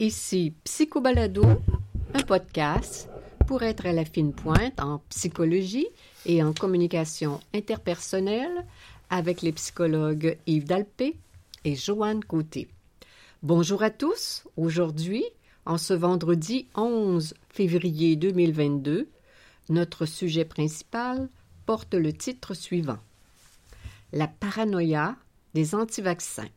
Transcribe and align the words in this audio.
Ici 0.00 0.54
Psychobalado, 0.64 1.42
un 2.14 2.22
podcast 2.22 3.10
pour 3.46 3.62
être 3.62 3.84
à 3.84 3.92
la 3.92 4.04
fine 4.04 4.32
pointe 4.32 4.80
en 4.80 5.02
psychologie 5.10 5.88
et 6.24 6.42
en 6.42 6.54
communication 6.54 7.40
interpersonnelle 7.52 8.64
avec 9.10 9.42
les 9.42 9.52
psychologues 9.52 10.38
Yves 10.46 10.64
Dalpé 10.64 11.16
et 11.64 11.74
Joanne 11.74 12.24
Côté. 12.24 12.68
Bonjour 13.42 13.82
à 13.82 13.90
tous. 13.90 14.44
Aujourd'hui, 14.56 15.24
en 15.68 15.76
ce 15.76 15.92
vendredi 15.92 16.66
11 16.74 17.34
février 17.50 18.16
2022, 18.16 19.06
notre 19.68 20.06
sujet 20.06 20.46
principal 20.46 21.28
porte 21.66 21.92
le 21.92 22.14
titre 22.14 22.54
suivant 22.54 22.98
La 24.14 24.28
paranoïa 24.28 25.14
des 25.52 25.74
antivaccins. 25.74 26.48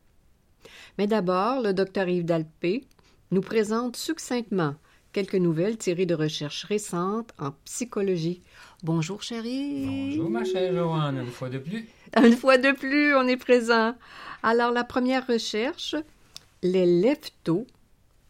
Mais 0.98 1.08
d'abord, 1.08 1.62
le 1.62 1.74
docteur 1.74 2.08
Yves 2.08 2.24
Dalpé 2.24 2.86
nous 3.32 3.42
présente 3.42 3.98
succinctement 3.98 4.76
quelques 5.12 5.36
nouvelles 5.36 5.78
tirées 5.78 6.06
de 6.06 6.16
recherches 6.16 6.64
récentes 6.64 7.34
en 7.38 7.52
psychologie. 7.66 8.42
Bonjour 8.82 9.22
chérie. 9.22 10.08
Bonjour 10.08 10.30
ma 10.30 10.46
chère 10.46 10.74
Joanne, 10.74 11.18
une 11.18 11.32
fois 11.32 11.50
de 11.50 11.58
plus. 11.58 11.86
Une 12.16 12.38
fois 12.38 12.58
de 12.58 12.72
plus, 12.72 13.14
on 13.16 13.28
est 13.28 13.36
présent. 13.36 13.94
Alors 14.42 14.72
la 14.72 14.86
première 14.86 15.28
recherche, 15.28 15.98
les 16.64 16.86
lève-tôt 16.86 17.68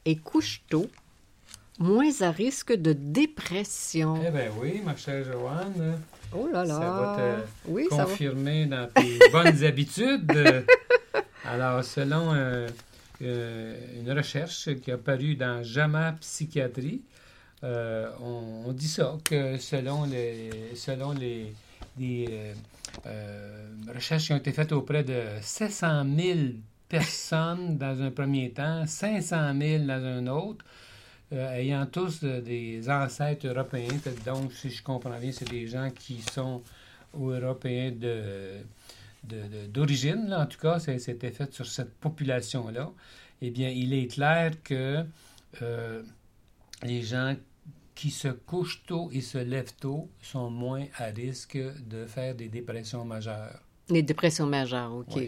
et 0.05 0.15
couche-tôt 0.15 0.87
moins 1.79 2.21
à 2.21 2.31
risque 2.31 2.73
de 2.73 2.93
dépression. 2.93 4.21
Eh 4.25 4.31
bien 4.31 4.51
oui, 4.59 4.81
ma 4.83 4.95
chère 4.95 5.23
Joanne. 5.23 5.99
Oh 6.33 6.47
là 6.51 6.63
là. 6.63 6.73
Ça 6.73 6.79
va 6.79 7.15
te 7.17 7.69
oui, 7.71 7.87
confirmer 7.89 8.65
dans 8.65 8.87
tes 8.87 9.19
bonnes 9.31 9.63
habitudes. 9.63 10.31
Alors, 11.43 11.83
selon 11.83 12.33
euh, 12.33 12.67
euh, 13.21 13.75
une 13.99 14.11
recherche 14.11 14.69
qui 14.81 14.91
a 14.91 14.97
paru 14.97 15.35
dans 15.35 15.61
JAMA 15.63 16.13
Psychiatrie. 16.21 17.01
Euh, 17.63 18.09
on, 18.19 18.71
dit 18.71 18.87
ça, 18.87 19.17
que 19.23 19.57
selon 19.57 20.05
les, 20.05 20.49
selon 20.75 21.11
les, 21.11 21.53
euh, 23.05 23.65
recherches 23.93 24.25
qui 24.25 24.33
ont 24.33 24.37
été 24.37 24.51
faites 24.51 24.71
auprès 24.71 25.03
de 25.03 25.21
700 25.41 26.03
000 26.17 26.39
personnes 26.91 27.77
dans 27.77 28.01
un 28.01 28.11
premier 28.11 28.51
temps, 28.51 28.85
500 28.85 29.53
000 29.59 29.85
dans 29.85 30.03
un 30.05 30.27
autre, 30.27 30.65
ayant 31.31 31.85
tous 31.85 32.23
des 32.23 32.89
ancêtres 32.89 33.47
européens. 33.47 33.97
Donc, 34.25 34.51
si 34.51 34.69
je 34.69 34.83
comprends 34.83 35.17
bien, 35.17 35.31
c'est 35.31 35.49
des 35.49 35.67
gens 35.67 35.89
qui 35.89 36.21
sont 36.21 36.61
européens 37.13 37.93
d'origine, 39.69 40.33
en 40.33 40.45
tout 40.45 40.59
cas, 40.59 40.79
c'était 40.79 41.31
fait 41.31 41.53
sur 41.53 41.65
cette 41.65 41.95
population-là, 41.95 42.91
eh 43.41 43.49
bien, 43.49 43.69
il 43.69 43.93
est 43.93 44.07
clair 44.07 44.51
que 44.63 45.05
euh, 45.61 46.03
les 46.83 47.01
gens 47.01 47.35
qui 47.95 48.11
se 48.11 48.29
couchent 48.29 48.83
tôt 48.85 49.09
et 49.11 49.21
se 49.21 49.37
lèvent 49.37 49.75
tôt 49.79 50.09
sont 50.21 50.49
moins 50.49 50.85
à 50.97 51.05
risque 51.05 51.57
de 51.57 52.05
faire 52.05 52.35
des 52.35 52.49
dépressions 52.49 53.05
majeures. 53.05 53.61
Les 53.89 54.01
dépressions 54.01 54.45
majeures, 54.45 54.91
OK. 54.93 55.21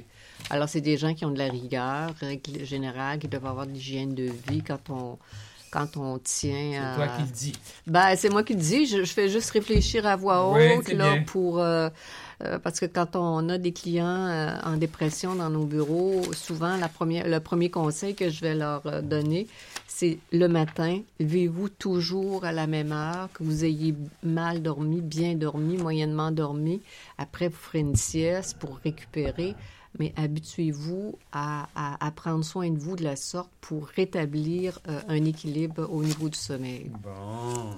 Alors, 0.50 0.70
c'est 0.70 0.82
des 0.82 0.98
gens 0.98 1.14
qui 1.14 1.26
ont 1.26 1.32
de 1.32 1.38
la 1.38 1.48
rigueur, 1.48 2.14
règle 2.20 2.66
générale, 2.66 3.20
qui 3.20 3.28
doivent 3.28 3.46
avoir 3.46 3.66
de 3.66 3.72
l'hygiène 3.72 4.14
de 4.14 4.30
vie 4.50 4.62
quand 4.62 4.90
on, 4.90 5.18
quand 5.72 5.98
on 5.98 6.20
tient. 6.20 6.94
C'est 6.94 6.96
toi 6.96 7.08
qui 7.08 7.22
le 7.24 7.32
dis. 7.32 7.54
Ben, 7.88 8.16
c'est 8.16 8.30
moi 8.30 8.44
qui 8.44 8.54
le 8.54 8.60
dis. 8.60 8.86
Je, 8.86 9.04
fais 9.06 9.30
juste 9.30 9.52
réfléchir 9.52 10.06
à 10.06 10.16
voix 10.16 10.48
haute 10.48 10.90
là, 10.90 11.18
pour. 11.26 11.60
Euh, 11.60 11.90
euh, 12.46 12.60
parce 12.60 12.80
que 12.80 12.86
quand 12.86 13.16
on 13.16 13.48
a 13.50 13.58
des 13.58 13.72
clients 13.72 14.28
euh, 14.28 14.56
en 14.64 14.78
dépression 14.78 15.36
dans 15.36 15.50
nos 15.50 15.66
bureaux, 15.66 16.22
souvent 16.34 16.76
la 16.78 16.90
première, 16.90 17.28
le 17.28 17.40
premier 17.40 17.70
conseil 17.70 18.16
que 18.16 18.30
je 18.30 18.42
vais 18.42 18.56
leur 18.56 18.86
euh, 18.86 19.02
donner, 19.02 19.48
c'est 19.88 20.20
le 20.32 20.48
matin, 20.48 21.02
levez-vous 21.20 21.70
toujours 21.70 22.44
à 22.44 22.52
la 22.52 22.68
même 22.68 22.92
heure, 22.92 23.30
que 23.34 23.44
vous 23.44 23.64
ayez 23.64 23.96
mal 24.24 24.62
dormi, 24.62 25.02
bien 25.02 25.36
dormi, 25.36 25.78
moyennement 25.78 26.32
dormi. 26.32 26.82
Après, 27.18 27.48
vous 27.48 27.56
ferez 27.56 27.80
une 27.80 27.96
sieste 27.96 28.58
pour 28.60 28.80
récupérer 28.84 29.56
mais 30.00 30.12
habituez-vous 30.18 31.20
à, 31.32 31.68
à, 31.76 32.10
prendre 32.10 32.44
soin 32.44 32.68
de 32.72 32.80
vous 32.80 32.96
de 32.96 33.04
la 33.04 33.16
sorte 33.16 33.52
pour 33.62 33.86
rétablir 33.86 34.80
un 35.08 35.24
équilibre 35.24 35.88
au 35.88 36.02
niveau 36.02 36.30
du 36.30 36.38
sommeil. 36.40 36.90
Bon. 37.04 37.76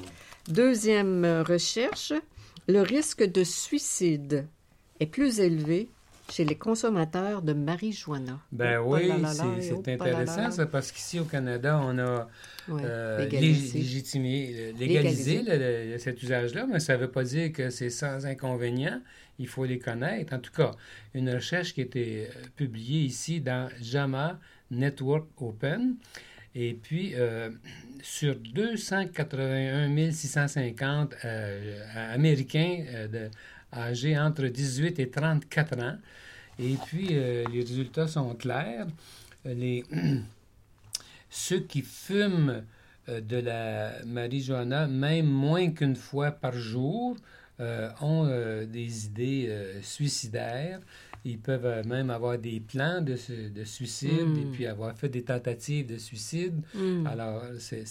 Deuxième 0.48 1.44
recherche, 1.46 2.14
le 2.70 2.80
risque 2.80 3.24
de 3.24 3.44
suicide 3.44 4.48
est 5.00 5.06
plus 5.06 5.40
élevé 5.40 5.90
chez 6.32 6.44
les 6.44 6.56
consommateurs 6.56 7.42
de 7.42 7.54
marijuana. 7.54 8.40
Ben 8.52 8.80
oh, 8.80 8.96
oui, 8.96 9.12
c'est 9.62 9.94
intéressant 9.94 10.52
ça, 10.52 10.66
parce 10.66 10.92
qu'ici 10.92 11.20
au 11.20 11.26
Canada, 11.26 11.80
on 11.84 11.98
a 12.00 12.28
euh, 12.70 13.20
légalisé, 13.20 14.74
légalisé, 14.78 16.00
cet 16.00 16.22
usage-là, 16.24 16.66
mais 16.72 16.80
ça 16.80 16.96
ne 16.96 17.02
veut 17.02 17.12
pas 17.12 17.24
dire 17.24 17.52
que 17.52 17.70
c'est 17.70 17.90
sans 17.92 18.26
inconvénient. 18.26 19.02
Il 19.38 19.48
faut 19.48 19.66
les 19.66 19.80
connaître. 19.80 20.34
En 20.34 20.40
tout 20.40 20.52
cas, 20.52 20.72
une 21.14 21.30
recherche 21.30 21.74
qui 21.74 21.82
a 21.82 21.84
été 21.84 22.26
euh, 22.26 22.30
publiée 22.56 23.02
ici 23.02 23.42
dans 23.42 23.70
JAMA 23.82 24.40
Network 24.72 25.28
Open. 25.42 25.96
Et 26.56 26.74
puis, 26.74 27.12
euh, 27.16 27.50
sur 28.02 28.36
281 28.36 30.12
650 30.12 31.16
Américains 32.14 32.86
de 33.12 33.30
âgés 33.74 34.18
entre 34.18 34.46
18 34.46 35.00
et 35.00 35.10
34 35.10 35.80
ans. 35.80 35.98
Et 36.60 36.76
puis, 36.86 37.10
euh, 37.12 37.44
les 37.52 37.62
résultats 37.62 38.08
sont 38.08 38.34
clairs. 38.36 38.88
Euh, 39.46 39.54
les, 39.54 39.84
ceux 41.30 41.60
qui 41.60 41.82
fument 41.82 42.64
euh, 43.10 43.22
de 43.22 43.38
la 43.38 43.92
marijuana, 44.06 44.88
même 44.88 45.28
moins 45.28 45.72
qu'une 45.72 45.96
fois 45.96 46.32
par 46.32 46.54
jour, 46.54 47.16
ont 48.02 48.28
des 48.68 49.06
idées 49.06 49.50
suicidaires. 49.82 50.82
Ils 51.24 51.40
peuvent 51.40 51.88
même 51.88 52.10
avoir 52.10 52.38
des 52.38 52.60
plans 52.60 53.00
de, 53.00 53.16
de 53.48 53.64
suicide 53.64 54.12
et 54.12 54.44
hmm. 54.44 54.52
puis 54.52 54.66
avoir 54.66 54.94
fait 54.94 55.08
des 55.08 55.24
tentatives 55.24 55.86
de 55.86 55.98
suicide. 55.98 56.62
Hmm. 56.74 57.08
Alors, 57.08 57.44
c'est 57.58 57.86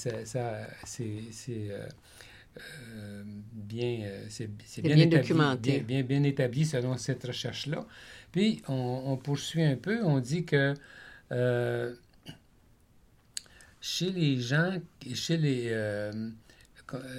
euh, 2.58 3.22
bien, 3.52 4.00
euh, 4.02 4.26
c'est, 4.28 4.48
bien, 4.82 4.96
établi, 4.96 5.06
documenté. 5.06 5.80
Bien, 5.80 6.02
bien, 6.02 6.22
établi 6.22 6.64
selon 6.64 6.96
cette 6.96 7.24
recherche-là. 7.24 7.86
Puis, 8.32 8.62
on, 8.68 9.16
poursuit 9.16 9.62
un 9.62 9.76
peu, 9.76 10.02
on 10.02 10.18
dit 10.18 10.44
que 10.44 10.74
euh, 11.32 11.94
chez 13.80 14.10
les 14.10 14.40
gens, 14.40 14.72
chez 15.14 15.36
les, 15.36 16.10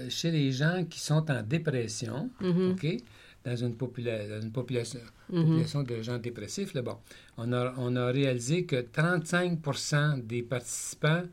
chez 0.09 0.31
les 0.31 0.51
gens 0.51 0.85
qui 0.89 0.99
sont 0.99 1.29
en 1.31 1.41
dépression, 1.41 2.29
mm-hmm. 2.41 2.71
OK, 2.71 3.03
dans 3.45 3.55
une, 3.55 3.67
une 3.67 4.51
population, 4.51 4.99
mm-hmm. 5.31 5.41
population 5.41 5.83
de 5.83 6.01
gens 6.01 6.17
dépressifs, 6.17 6.73
là, 6.73 6.81
bon, 6.81 6.97
on 7.37 7.53
a, 7.53 7.73
on 7.77 7.95
a 7.95 8.11
réalisé 8.11 8.65
que 8.65 8.77
35% 8.77 10.25
des 10.25 10.43
participants 10.43 11.23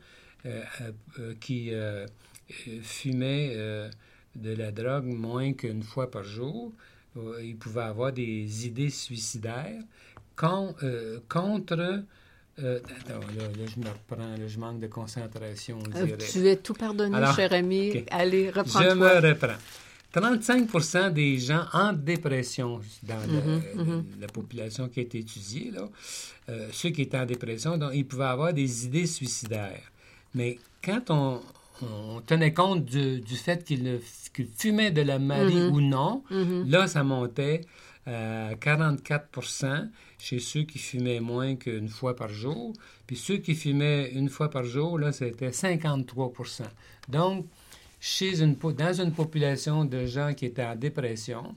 qui 1.39 1.71
euh, 2.67 2.79
fumait 2.81 3.53
euh, 3.55 3.89
de 4.35 4.53
la 4.53 4.71
drogue 4.71 5.05
moins 5.05 5.53
qu'une 5.53 5.83
fois 5.83 6.09
par 6.11 6.23
jour, 6.23 6.71
euh, 7.17 7.39
il 7.43 7.55
pouvait 7.55 7.83
avoir 7.83 8.11
des 8.11 8.65
idées 8.65 8.89
suicidaires 8.89 9.81
contre... 10.35 10.83
attends, 11.27 11.59
là, 11.59 12.05
je 12.57 13.79
me 13.79 13.89
reprends, 13.89 14.47
je 14.47 14.59
manque 14.59 14.79
de 14.79 14.87
concentration. 14.87 15.79
tu 16.31 16.47
es 16.47 16.57
tout 16.57 16.73
pardonné, 16.73 17.17
cher 17.35 17.53
ami? 17.53 18.03
Allez, 18.11 18.49
reprends-toi. 18.49 18.89
Je 18.89 18.95
me 18.95 19.29
reprends. 19.29 19.57
35% 20.13 21.11
des 21.11 21.39
gens 21.39 21.65
en 21.73 21.91
dépression 21.91 22.79
dans 23.01 23.15
mm-hmm, 23.15 23.75
mm-hmm. 23.75 24.03
la 24.21 24.27
population 24.27 24.87
qui 24.87 24.99
a 24.99 25.03
été 25.03 25.19
étudiée, 25.19 25.71
là, 25.71 25.89
ceux 26.71 26.89
qui 26.89 27.03
étaient 27.03 27.17
en 27.17 27.25
dépression, 27.25 27.77
donc, 27.77 27.91
ils 27.95 28.05
pouvaient 28.05 28.25
avoir 28.25 28.53
des 28.53 28.85
idées 28.85 29.07
suicidaires. 29.07 29.91
Mais 30.35 30.59
quand 30.83 31.09
on, 31.09 31.41
on 31.83 32.21
tenait 32.21 32.53
compte 32.53 32.85
du, 32.85 33.21
fait 33.35 33.63
qu'il 33.63 33.99
fumait 34.57 34.91
de 34.91 35.01
la 35.01 35.19
marie 35.19 35.55
mhm. 35.55 35.73
ou 35.73 35.81
non, 35.81 36.23
mhm. 36.29 36.69
là, 36.69 36.87
ça 36.87 37.03
montait 37.03 37.61
à 38.05 38.53
44% 38.55 39.89
chez 40.19 40.39
ceux 40.39 40.63
qui 40.63 40.79
fumaient 40.79 41.19
moins 41.19 41.55
qu'une 41.55 41.89
fois 41.89 42.15
par 42.15 42.29
jour. 42.29 42.73
Puis 43.07 43.15
ceux 43.15 43.37
qui 43.37 43.55
fumaient 43.55 44.09
une 44.11 44.29
fois 44.29 44.49
par 44.49 44.63
jour, 44.63 44.97
là, 44.99 45.11
c'était 45.11 45.49
53% 45.49 46.63
Donc, 47.09 47.45
chez 47.99 48.41
une, 48.41 48.55
dans 48.55 48.93
une 48.93 49.13
population 49.13 49.85
de 49.85 50.05
gens 50.05 50.33
qui 50.33 50.45
étaient 50.45 50.65
en 50.65 50.75
dépression, 50.75 51.53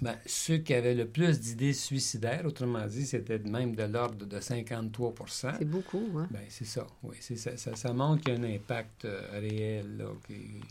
ben, 0.00 0.16
ceux 0.26 0.58
qui 0.58 0.74
avaient 0.74 0.94
le 0.94 1.06
plus 1.06 1.40
d'idées 1.40 1.72
suicidaires, 1.72 2.44
autrement 2.44 2.86
dit, 2.86 3.04
c'était 3.04 3.38
même 3.38 3.74
de 3.74 3.82
l'ordre 3.82 4.26
de 4.26 4.38
53% 4.38 5.54
C'est 5.58 5.64
beaucoup, 5.64 6.08
hein? 6.16 6.28
Ben, 6.30 6.42
c'est 6.48 6.66
ça, 6.66 6.86
oui. 7.02 7.16
Ça, 7.20 7.56
ça, 7.56 7.74
ça, 7.74 7.92
montre 7.92 8.22
qu'il 8.22 8.34
y 8.34 8.36
a 8.36 8.40
un 8.40 8.54
impact 8.54 9.04
euh, 9.04 9.20
réel 9.32 10.04
qu'il 10.26 10.36
ne 10.36 10.62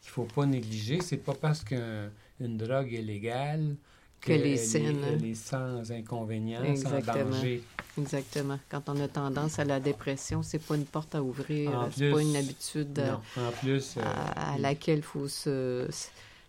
faut 0.00 0.24
pas 0.24 0.46
négliger. 0.46 1.00
C'est 1.02 1.18
pas 1.18 1.34
parce 1.34 1.64
qu'une 1.64 2.56
drogue 2.56 2.94
est 2.94 3.02
légale 3.02 3.76
que 4.22 4.32
les 4.32 4.56
scènes. 4.56 5.04
Elle 5.04 5.24
est 5.24 5.34
sans 5.34 5.92
inconvénients, 5.92 6.76
sans 6.76 7.00
danger. 7.00 7.62
Exactement. 7.98 8.58
Quand 8.70 8.88
on 8.88 8.98
a 9.00 9.08
tendance 9.08 9.58
à 9.58 9.64
la 9.64 9.80
dépression, 9.80 10.42
c'est 10.42 10.58
pas 10.58 10.76
une 10.76 10.86
porte 10.86 11.14
à 11.14 11.22
ouvrir, 11.22 11.90
c'est 11.94 12.10
pas 12.10 12.22
une 12.22 12.36
habitude 12.36 12.98
non, 12.98 13.44
en 13.44 13.50
plus, 13.50 13.98
à, 13.98 14.54
euh, 14.54 14.58
laquelle 14.58 14.98
il 14.98 15.02
faut 15.02 15.28
se, 15.28 15.86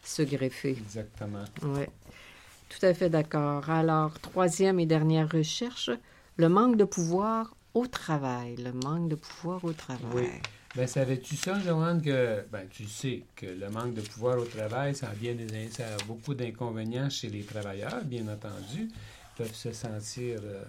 se 0.03 0.21
greffer. 0.21 0.71
Exactement. 0.71 1.45
Oui. 1.63 1.85
Tout 2.69 2.85
à 2.85 2.93
fait 2.93 3.09
d'accord. 3.09 3.69
Alors, 3.69 4.19
troisième 4.19 4.79
et 4.79 4.85
dernière 4.85 5.29
recherche, 5.29 5.91
le 6.37 6.49
manque 6.49 6.77
de 6.77 6.83
pouvoir 6.83 7.55
au 7.73 7.87
travail. 7.87 8.55
Le 8.57 8.71
manque 8.71 9.09
de 9.09 9.15
pouvoir 9.15 9.63
au 9.63 9.73
travail. 9.73 10.05
Oui. 10.13 10.27
Ben, 10.75 10.87
savais-tu 10.87 11.35
ça, 11.35 11.59
Joanne, 11.59 12.01
que 12.01 12.43
ben, 12.51 12.63
tu 12.69 12.87
sais 12.87 13.21
que 13.35 13.45
le 13.45 13.69
manque 13.69 13.93
de 13.93 14.01
pouvoir 14.01 14.39
au 14.39 14.45
travail, 14.45 14.95
ça 14.95 15.09
a, 15.09 15.13
bien 15.13 15.35
des, 15.35 15.69
ça 15.69 15.83
a 15.83 16.03
beaucoup 16.07 16.33
d'inconvénients 16.33 17.11
chez 17.11 17.29
les 17.29 17.43
travailleurs, 17.43 18.03
bien 18.03 18.27
entendu. 18.27 18.89
Ils 18.89 19.37
peuvent 19.37 19.53
se 19.53 19.71
sentir, 19.71 20.39
euh, 20.43 20.63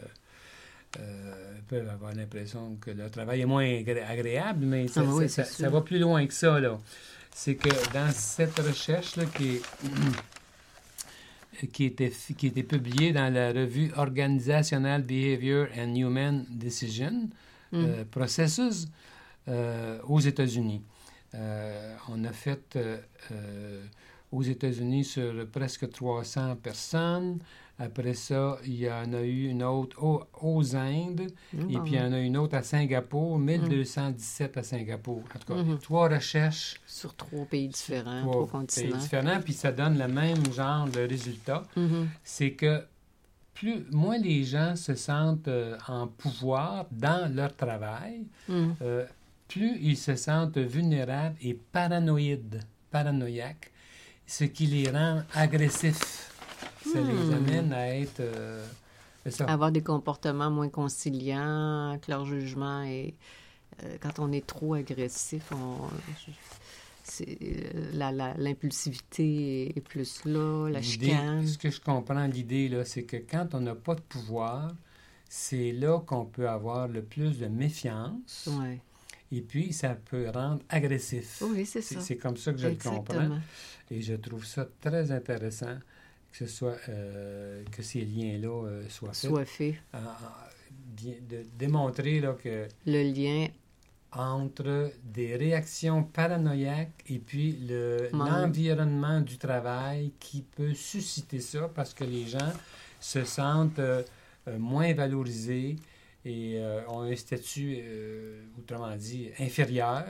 euh, 1.00 1.54
peuvent 1.68 1.88
avoir 1.88 2.14
l'impression 2.14 2.76
que 2.82 2.90
le 2.90 3.08
travail 3.08 3.40
est 3.40 3.46
moins 3.46 3.64
agréable, 3.66 4.66
mais 4.66 4.88
ça, 4.88 5.02
ah 5.06 5.28
ça, 5.28 5.44
ça, 5.44 5.70
va 5.70 5.80
plus 5.80 5.98
loin 5.98 6.26
que 6.26 6.34
ça. 6.34 6.60
Là. 6.60 6.78
C'est 7.36 7.56
que 7.56 7.92
dans 7.92 8.12
cette 8.12 8.56
recherche-là 8.60 9.24
qui 9.26 9.56
est 9.56 9.62
qui 11.72 11.84
était, 11.84 12.12
qui 12.36 12.46
était 12.46 12.62
publié 12.62 13.12
dans 13.12 13.32
la 13.32 13.52
revue 13.52 13.92
Organizational 13.96 15.02
Behavior 15.02 15.66
and 15.76 15.94
Human 15.94 16.44
Decision 16.48 17.28
mm. 17.72 17.76
euh, 17.76 18.04
Processes 18.10 18.86
euh, 19.48 19.98
aux 20.04 20.20
États-Unis. 20.20 20.82
Euh, 21.34 21.96
on 22.08 22.24
a 22.24 22.32
fait 22.32 22.78
aux 24.30 24.42
États-Unis 24.42 25.04
sur 25.04 25.48
presque 25.50 25.90
300 25.90 26.56
personnes. 26.56 27.40
Après 27.78 28.14
ça, 28.14 28.58
il 28.64 28.76
y 28.76 28.90
en 28.90 29.12
a 29.12 29.22
eu 29.22 29.48
une 29.48 29.64
autre 29.64 30.00
aux, 30.00 30.76
Indes, 30.76 31.32
et 31.52 31.78
puis 31.78 31.92
il 31.92 31.94
y 31.94 32.00
en 32.00 32.12
a 32.12 32.20
une 32.20 32.36
autre 32.36 32.56
à 32.56 32.62
Singapour, 32.62 33.38
1217 33.38 34.56
à 34.56 34.62
Singapour. 34.62 35.22
En 35.34 35.38
tout 35.38 35.54
cas, 35.54 35.60
mm-hmm. 35.60 35.78
trois 35.80 36.08
recherches. 36.08 36.80
Sur 36.86 37.16
trois 37.16 37.44
pays 37.46 37.68
différents, 37.68 38.22
trois, 38.22 38.46
continents. 38.46 38.90
pays 38.90 39.00
différents, 39.00 39.40
puis 39.42 39.54
ça 39.54 39.72
donne 39.72 39.98
le 39.98 40.06
même 40.06 40.52
genre 40.52 40.88
de 40.88 41.00
résultat. 41.00 41.64
Mm-hmm. 41.76 42.06
C'est 42.22 42.52
que 42.52 42.84
plus, 43.54 43.84
moins 43.90 44.18
les 44.18 44.44
gens 44.44 44.76
se 44.76 44.94
sentent 44.94 45.48
euh, 45.48 45.76
en 45.88 46.06
pouvoir 46.06 46.86
dans 46.90 47.32
leur 47.34 47.56
travail, 47.56 48.26
mm. 48.48 48.70
euh, 48.82 49.06
plus 49.48 49.78
ils 49.80 49.96
se 49.96 50.16
sentent 50.16 50.58
vulnérables 50.58 51.36
et 51.40 51.54
paranoïdes, 51.54 52.60
paranoïaques, 52.90 53.70
ce 54.26 54.44
qui 54.44 54.66
les 54.66 54.90
rend 54.90 55.22
agressifs 55.34 56.33
ça 56.92 57.00
les 57.00 57.12
hmm. 57.12 57.32
amène 57.32 57.72
à 57.72 57.96
être. 57.96 58.20
Euh, 58.20 58.64
Avoir 59.46 59.72
des 59.72 59.82
comportements 59.82 60.50
moins 60.50 60.68
conciliants, 60.68 61.98
que 62.00 62.10
leur 62.10 62.26
jugement 62.26 62.82
est. 62.82 63.14
Euh, 63.82 63.96
quand 64.00 64.18
on 64.18 64.30
est 64.30 64.46
trop 64.46 64.74
agressif, 64.74 65.50
on, 65.52 65.88
euh, 67.20 68.34
l'impulsivité 68.38 69.76
est 69.76 69.80
plus 69.80 70.24
là, 70.24 70.68
la 70.68 70.82
chicane. 70.82 71.46
Ce 71.46 71.58
que 71.58 71.70
je 71.70 71.80
comprends, 71.80 72.26
l'idée, 72.26 72.68
là, 72.68 72.84
c'est 72.84 73.04
que 73.04 73.16
quand 73.16 73.54
on 73.54 73.60
n'a 73.60 73.74
pas 73.74 73.94
de 73.94 74.00
pouvoir, 74.00 74.74
c'est 75.28 75.72
là 75.72 76.00
qu'on 76.00 76.24
peut 76.24 76.48
avoir 76.48 76.88
le 76.88 77.02
plus 77.02 77.38
de 77.38 77.46
méfiance. 77.46 78.48
Ouais. 78.58 78.80
Et 79.32 79.40
puis, 79.40 79.72
ça 79.72 79.96
peut 79.96 80.30
rendre 80.30 80.62
agressif. 80.68 81.42
Oui, 81.42 81.66
c'est 81.66 81.82
ça. 81.82 82.00
C'est 82.00 82.16
comme 82.16 82.36
ça 82.36 82.52
que 82.52 82.58
je 82.58 82.68
le 82.68 82.76
comprends. 82.76 83.38
Et 83.90 84.00
je 84.00 84.14
trouve 84.14 84.44
ça 84.44 84.66
très 84.80 85.10
intéressant 85.10 85.76
que 86.34 86.46
ce 86.46 86.52
soit 86.52 86.76
euh, 86.88 87.62
que 87.70 87.82
ces 87.82 88.00
liens-là 88.00 88.66
euh, 88.66 88.88
soient 88.88 89.12
faits. 89.12 89.30
Soient 89.30 89.44
faits. 89.44 89.74
de 89.92 91.46
démontrer 91.56 92.20
là, 92.20 92.32
que 92.32 92.66
le 92.86 93.02
lien 93.02 93.46
entre 94.10 94.90
des 95.04 95.36
réactions 95.36 96.02
paranoïaques 96.02 97.04
et 97.08 97.18
puis 97.18 97.58
l'environnement 98.12 99.20
du 99.20 99.38
travail 99.38 100.12
qui 100.18 100.42
peut 100.42 100.74
susciter 100.74 101.40
ça 101.40 101.70
parce 101.72 101.94
que 101.94 102.04
les 102.04 102.26
gens 102.26 102.52
se 103.00 103.24
sentent 103.24 103.78
euh, 103.78 104.02
moins 104.58 104.92
valorisés 104.92 105.76
et 106.24 106.60
ont 106.88 107.02
un 107.02 107.16
statut, 107.16 107.78
autrement 108.58 108.96
dit, 108.96 109.28
inférieur. 109.38 110.06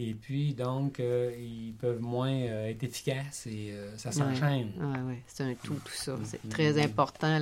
Et 0.00 0.14
puis, 0.14 0.54
donc, 0.54 1.00
euh, 1.00 1.34
ils 1.36 1.74
peuvent 1.74 2.00
moins 2.00 2.30
euh, 2.30 2.68
être 2.68 2.84
efficaces 2.84 3.48
et 3.48 3.72
euh, 3.72 3.96
ça 3.96 4.12
s'enchaîne. 4.12 4.70
Oui, 4.78 5.00
ouais, 5.08 5.22
c'est 5.26 5.42
un 5.42 5.54
tout, 5.54 5.74
tout 5.74 5.92
ça. 5.92 6.16
C'est 6.22 6.40
mm-hmm. 6.46 6.50
très 6.50 6.80
important, 6.80 7.36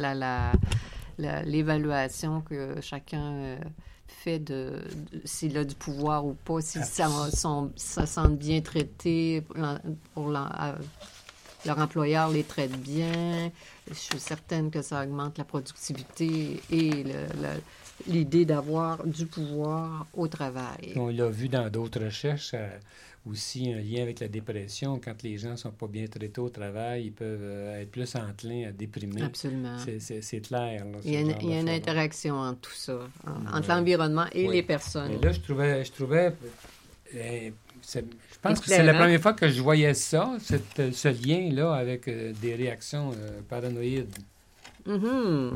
l'évaluation 1.18 2.40
que 2.40 2.80
chacun 2.80 3.58
fait 4.08 4.38
de, 4.38 4.82
s'il 5.26 5.58
a 5.58 5.64
du 5.64 5.74
pouvoir 5.74 6.24
ou 6.24 6.32
pas, 6.32 6.62
s'ils 6.62 6.82
se 6.82 8.06
sentent 8.06 8.38
bien 8.38 8.62
traités 8.62 9.42
pour, 10.14 10.30
leur 10.30 11.78
employeur 11.78 12.30
les 12.30 12.42
traite 12.42 12.78
bien. 12.80 13.52
Je 13.88 13.94
suis 13.94 14.18
certaine 14.18 14.70
que 14.70 14.80
ça 14.80 15.02
augmente 15.02 15.36
la 15.36 15.44
productivité 15.44 16.62
et 16.70 17.04
le 17.04 17.48
l'idée 18.06 18.44
d'avoir 18.44 19.04
du 19.06 19.26
pouvoir 19.26 20.06
au 20.14 20.28
travail. 20.28 20.92
On 20.96 21.08
l'a 21.08 21.28
vu 21.28 21.48
dans 21.48 21.68
d'autres 21.70 22.04
recherches, 22.04 22.52
euh, 22.54 22.68
aussi 23.28 23.72
un 23.72 23.80
lien 23.80 24.02
avec 24.02 24.20
la 24.20 24.28
dépression. 24.28 25.00
Quand 25.02 25.22
les 25.22 25.38
gens 25.38 25.52
ne 25.52 25.56
sont 25.56 25.70
pas 25.70 25.86
bien 25.86 26.06
traités 26.06 26.40
au 26.40 26.48
travail, 26.48 27.06
ils 27.06 27.12
peuvent 27.12 27.40
euh, 27.42 27.80
être 27.80 27.90
plus 27.90 28.14
enclins 28.14 28.68
à 28.68 28.72
déprimer. 28.72 29.22
Absolument. 29.22 29.76
C'est 29.98 30.40
clair. 30.40 30.84
il 31.04 31.12
y 31.12 31.16
a, 31.16 31.60
une, 31.60 31.68
interaction 31.68 32.36
entre 32.36 32.60
tout 32.60 32.74
ça, 32.74 32.98
entre 33.52 33.68
l'environnement 33.68 34.26
et 34.32 34.46
les 34.48 34.62
personnes. 34.62 35.12
Et 35.12 35.18
là, 35.24 35.32
je 35.32 35.40
trouvais... 35.40 35.84
Je 35.84 35.92
trouvais 35.92 36.32
euh, 37.14 37.50
je 37.94 38.00
pense 38.42 38.60
que 38.60 38.66
c'est 38.66 38.82
la 38.82 38.94
première 38.94 39.20
fois 39.20 39.32
que 39.32 39.48
je 39.48 39.62
voyais 39.62 39.94
ça, 39.94 40.36
ce 40.40 41.08
lien-là 41.08 41.72
avec 41.72 42.08
des 42.40 42.54
réactions 42.54 43.12
paranoïdes. 43.48 44.12
Mm-hmm. 44.86 45.50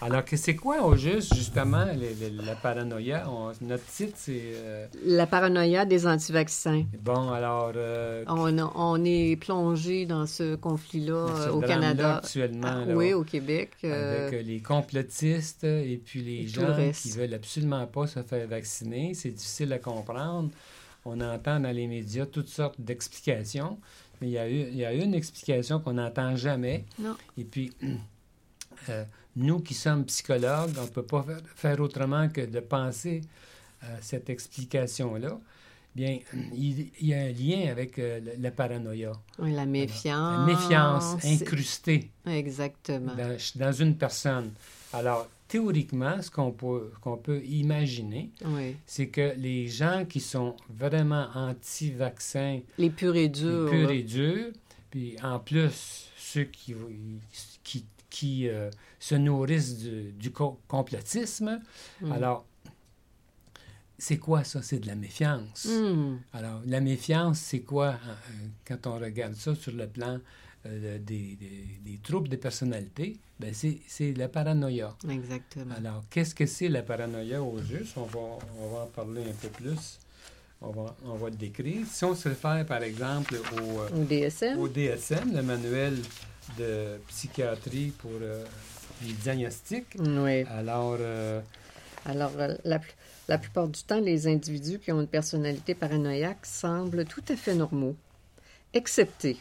Alors, 0.00 0.22
c'est 0.32 0.54
quoi 0.54 0.86
au 0.86 0.94
juste, 0.94 1.34
justement, 1.34 1.84
la 1.84 2.54
paranoïa? 2.54 3.24
notre 3.60 3.84
titre, 3.86 4.12
c'est... 4.14 4.40
Euh, 4.54 4.86
la 5.04 5.26
paranoïa 5.26 5.84
des 5.84 6.06
anti-vaccins. 6.06 6.84
Bon, 7.02 7.30
alors... 7.30 7.72
Euh, 7.74 8.24
on, 8.28 8.56
on, 8.58 9.04
est 9.04 9.36
plongé 9.36 10.06
dans 10.06 10.26
ce 10.26 10.54
conflit-là 10.54 11.14
euh, 11.14 11.50
au 11.50 11.60
Canada. 11.60 12.18
actuellement. 12.18 12.84
Ah, 12.88 12.94
oui, 12.94 13.12
au 13.12 13.24
Québec. 13.24 13.72
Avec 13.82 14.46
les 14.46 14.60
complotistes 14.60 15.64
et 15.64 16.00
puis 16.04 16.22
les 16.22 16.46
gens 16.46 16.76
qui 16.92 17.10
veulent 17.10 17.34
absolument 17.34 17.86
pas 17.86 18.06
se 18.06 18.22
faire 18.22 18.46
vacciner. 18.46 19.14
C'est 19.14 19.30
difficile 19.30 19.72
à 19.72 19.78
comprendre. 19.78 20.50
On 21.04 21.20
entend 21.20 21.58
dans 21.58 21.74
les 21.74 21.86
médias 21.86 22.26
toutes 22.26 22.48
sortes 22.48 22.80
d'explications, 22.80 23.78
mais 24.20 24.28
il 24.28 24.32
y, 24.32 24.38
a 24.38 24.48
il 24.48 24.76
y 24.76 24.84
a 24.84 24.92
une 24.92 25.14
explication 25.14 25.80
qu'on 25.80 25.94
n'entend 25.94 26.36
jamais. 26.36 26.84
Non. 27.00 27.16
Et 27.36 27.44
puis... 27.44 27.72
Euh, 28.88 29.04
nous 29.36 29.60
qui 29.60 29.74
sommes 29.74 30.04
psychologues, 30.06 30.72
on 30.78 30.82
ne 30.82 30.88
peut 30.88 31.04
pas 31.04 31.24
faire 31.54 31.80
autrement 31.80 32.28
que 32.28 32.40
de 32.40 32.60
penser 32.60 33.20
à 33.80 34.00
cette 34.00 34.30
explication-là. 34.30 35.38
Bien, 35.94 36.18
il, 36.54 36.90
y 37.00 37.14
a 37.14 37.22
un 37.22 37.32
lien 37.32 37.70
avec 37.70 37.98
euh, 37.98 38.20
la, 38.38 38.50
paranoïa. 38.50 39.12
la 39.38 39.66
méfiance. 39.66 40.46
la 40.48 40.54
méfiance 40.54 41.24
incrustée. 41.24 42.10
Exactement. 42.26 43.14
Dans, 43.56 43.72
une 43.72 43.96
personne. 43.96 44.52
Alors, 44.92 45.28
théoriquement, 45.48 46.20
ce 46.22 46.30
qu'on 46.30 46.52
peut, 46.52 46.92
qu'on 47.00 47.16
peut 47.16 47.42
imaginer, 47.42 48.30
c'est 48.86 49.08
que 49.08 49.34
les 49.38 49.66
gens 49.66 50.04
qui 50.04 50.20
sont 50.20 50.54
vraiment 50.68 51.28
anti-vaccins... 51.34 52.60
Les 52.76 52.90
purs 52.90 53.16
et 53.16 53.28
durs. 53.28 53.64
Les 53.64 53.70
purs 53.70 53.90
et 53.90 54.02
durs, 54.02 54.52
puis 54.90 55.16
en 55.22 55.40
plus, 55.40 56.10
ceux 56.16 56.44
qui, 56.44 56.74
qui 57.64 57.84
qui 58.10 58.48
euh, 58.48 58.70
se 58.98 59.14
nourrissent 59.14 59.78
du, 59.78 60.30
complotisme. 60.30 61.60
Hmm. 62.00 62.12
Alors, 62.12 62.46
c'est 63.98 64.18
quoi 64.18 64.44
ça? 64.44 64.62
C'est 64.62 64.78
de 64.78 64.86
la 64.86 64.94
méfiance. 64.94 65.66
Hmm. 65.66 66.18
Alors, 66.32 66.60
la 66.66 66.80
méfiance, 66.80 67.38
c'est 67.38 67.60
quoi 67.60 67.88
euh, 67.88 68.14
quand 68.66 68.86
on 68.86 68.98
regarde 68.98 69.34
ça 69.34 69.54
sur 69.54 69.72
le 69.72 69.86
plan 69.86 70.18
euh, 70.66 70.98
des, 70.98 71.38
des, 71.84 71.98
troubles 72.02 72.28
de 72.28 72.36
personnalité? 72.36 73.16
Ben 73.38 73.52
c'est 73.54 74.12
la 74.14 74.28
paranoïa. 74.28 74.96
Exactement. 75.08 75.74
Alors, 75.76 76.04
qu'est-ce 76.10 76.34
que 76.34 76.46
c'est 76.46 76.68
la 76.68 76.82
paranoïa 76.82 77.42
au 77.42 77.58
juste? 77.62 77.96
On 77.96 78.04
va, 78.04 78.38
on 78.60 78.68
va 78.74 78.78
en 78.82 78.86
parler 78.86 79.22
un 79.22 79.34
peu 79.40 79.48
plus. 79.48 80.00
On 80.60 80.70
va, 80.70 80.96
on 81.04 81.14
va 81.14 81.30
le 81.30 81.36
décrire. 81.36 81.86
Si 81.86 82.04
on 82.04 82.16
se 82.16 82.28
réfère, 82.28 82.66
par 82.66 82.82
exemple, 82.82 83.36
au, 83.36 83.96
au 83.96 84.04
DSM, 84.04 84.58
au 84.58 84.66
DSM 84.66 85.32
le 85.32 85.42
manuel 85.42 85.98
de 86.56 86.98
psychiatrie 87.08 87.92
pour 87.98 88.12
les 89.02 89.12
diagnostics. 89.12 89.96
Oui. 89.98 90.44
Alors. 90.44 90.96
Alors, 92.06 92.32
la, 92.64 92.80
la 93.28 93.38
plupart 93.38 93.68
du 93.68 93.82
temps, 93.82 94.00
les 94.00 94.26
individus 94.26 94.78
qui 94.78 94.90
ont 94.92 95.00
une 95.00 95.06
personnalité 95.06 95.74
paranoïaque 95.74 96.46
semblent 96.46 97.04
tout 97.04 97.24
à 97.28 97.36
fait 97.36 97.54
normaux, 97.54 97.96
excepté 98.72 99.36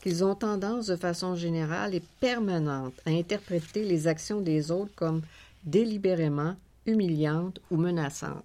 qu'ils 0.00 0.24
ont 0.24 0.34
tendance 0.34 0.86
de 0.86 0.96
façon 0.96 1.34
générale 1.34 1.94
et 1.94 2.02
permanente 2.20 2.94
à 3.04 3.10
interpréter 3.10 3.84
les 3.84 4.06
actions 4.06 4.40
des 4.40 4.70
autres 4.70 4.94
comme 4.94 5.20
délibérément 5.64 6.56
humiliantes 6.86 7.60
ou 7.70 7.76
menaçantes. 7.76 8.44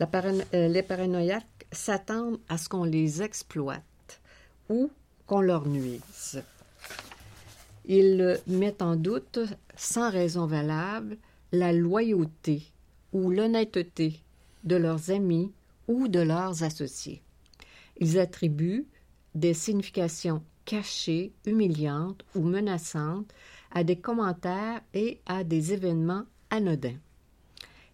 Euh, 0.00 0.68
les 0.68 0.82
paranoïaques 0.82 1.66
s'attendent 1.72 2.38
à 2.48 2.58
ce 2.58 2.68
qu'on 2.68 2.84
les 2.84 3.22
exploite 3.22 4.20
ou 4.68 4.90
qu'on 5.26 5.40
leur 5.40 5.66
nuise. 5.66 6.42
Ils 7.88 8.38
mettent 8.46 8.82
en 8.82 8.96
doute, 8.96 9.38
sans 9.74 10.10
raison 10.10 10.46
valable, 10.46 11.16
la 11.52 11.72
loyauté 11.72 12.62
ou 13.14 13.30
l'honnêteté 13.30 14.20
de 14.64 14.76
leurs 14.76 15.10
amis 15.10 15.50
ou 15.88 16.06
de 16.06 16.20
leurs 16.20 16.62
associés. 16.62 17.22
Ils 17.98 18.18
attribuent 18.18 18.86
des 19.34 19.54
significations 19.54 20.42
cachées, 20.66 21.32
humiliantes 21.46 22.24
ou 22.34 22.42
menaçantes 22.42 23.32
à 23.72 23.84
des 23.84 23.96
commentaires 23.96 24.82
et 24.92 25.18
à 25.24 25.42
des 25.42 25.72
événements 25.72 26.24
anodins. 26.50 26.98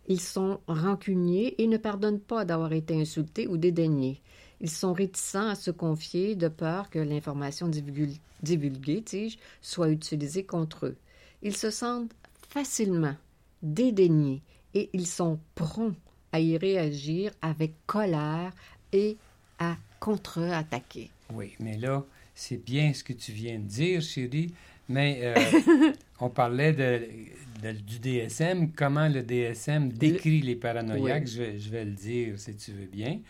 Ils 0.09 0.21
sont 0.21 0.61
rancuniers 0.67 1.63
et 1.63 1.69
ne 1.69 1.77
pardonnent 1.77 2.21
pas 2.21 2.45
d'avoir 2.45 2.73
été 2.73 3.01
insultés 3.01 3.47
ou 3.47 3.57
dédaignés. 3.57 4.21
Ils 4.65 4.71
sont 4.71 4.95
réticents 4.95 5.51
à 5.51 5.57
se 5.57 5.71
confier 5.71 6.37
de 6.37 6.49
peur 6.49 6.89
que 6.89 6.99
l'information 6.99 7.69
divulguée 7.69 9.37
soit 9.61 9.91
utilisée 9.91 10.45
contre 10.45 10.87
eux. 10.87 10.97
Ils 11.43 11.55
se 11.55 11.71
sentent 11.71 12.13
facilement 12.49 13.15
dédaignés 13.63 14.41
et 14.73 14.89
ils 14.95 15.07
sont 15.07 15.39
prompts 15.55 15.95
à 16.33 16.41
y 16.41 16.57
réagir 16.57 17.31
avec 17.43 17.75
colère 17.87 18.53
et 18.91 19.19
à 19.59 19.77
contre-attaquer. 20.01 21.11
Oui, 21.35 21.53
mais 21.61 21.77
là, 21.77 22.03
c'est 22.35 22.65
bien 22.65 22.95
ce 22.95 23.05
que 23.05 23.13
tu 23.13 23.33
viens 23.33 23.59
de 23.59 23.67
dire, 23.67 24.01
chérie, 24.01 24.55
mais 24.89 25.21
euh, 25.25 25.93
on 26.21 26.31
parlait 26.31 26.73
de, 26.73 27.73
du 27.73 27.99
DSM, 27.99 28.73
comment 28.73 29.09
le 29.09 29.23
DSM 29.23 29.91
décrit 29.91 30.41
les 30.41 30.57
paranoïaques, 30.57 31.27
je, 31.27 31.71
vais, 31.71 31.85
le 31.85 31.93
dire 31.93 32.39
si 32.39 32.57
tu 32.57 32.73
veux 32.73 32.87
bien. 32.87 33.21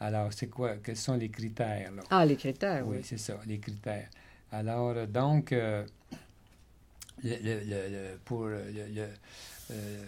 Alors, 0.00 0.32
c'est 0.32 0.48
quoi, 0.48 0.76
quels 0.76 0.96
sont 0.96 1.14
les 1.14 1.28
critères? 1.28 1.92
Là? 1.92 2.02
Ah, 2.10 2.26
les 2.26 2.36
critères, 2.36 2.86
oui. 2.86 2.98
Oui, 2.98 3.04
c'est 3.04 3.18
ça, 3.18 3.40
les 3.46 3.58
critères. 3.58 4.08
Alors, 4.52 5.06
donc, 5.06 5.52
euh, 5.52 5.84
le, 7.22 7.36
le, 7.42 8.16
pour 8.24 8.46
le, 8.46 8.62
euh, 9.70 10.04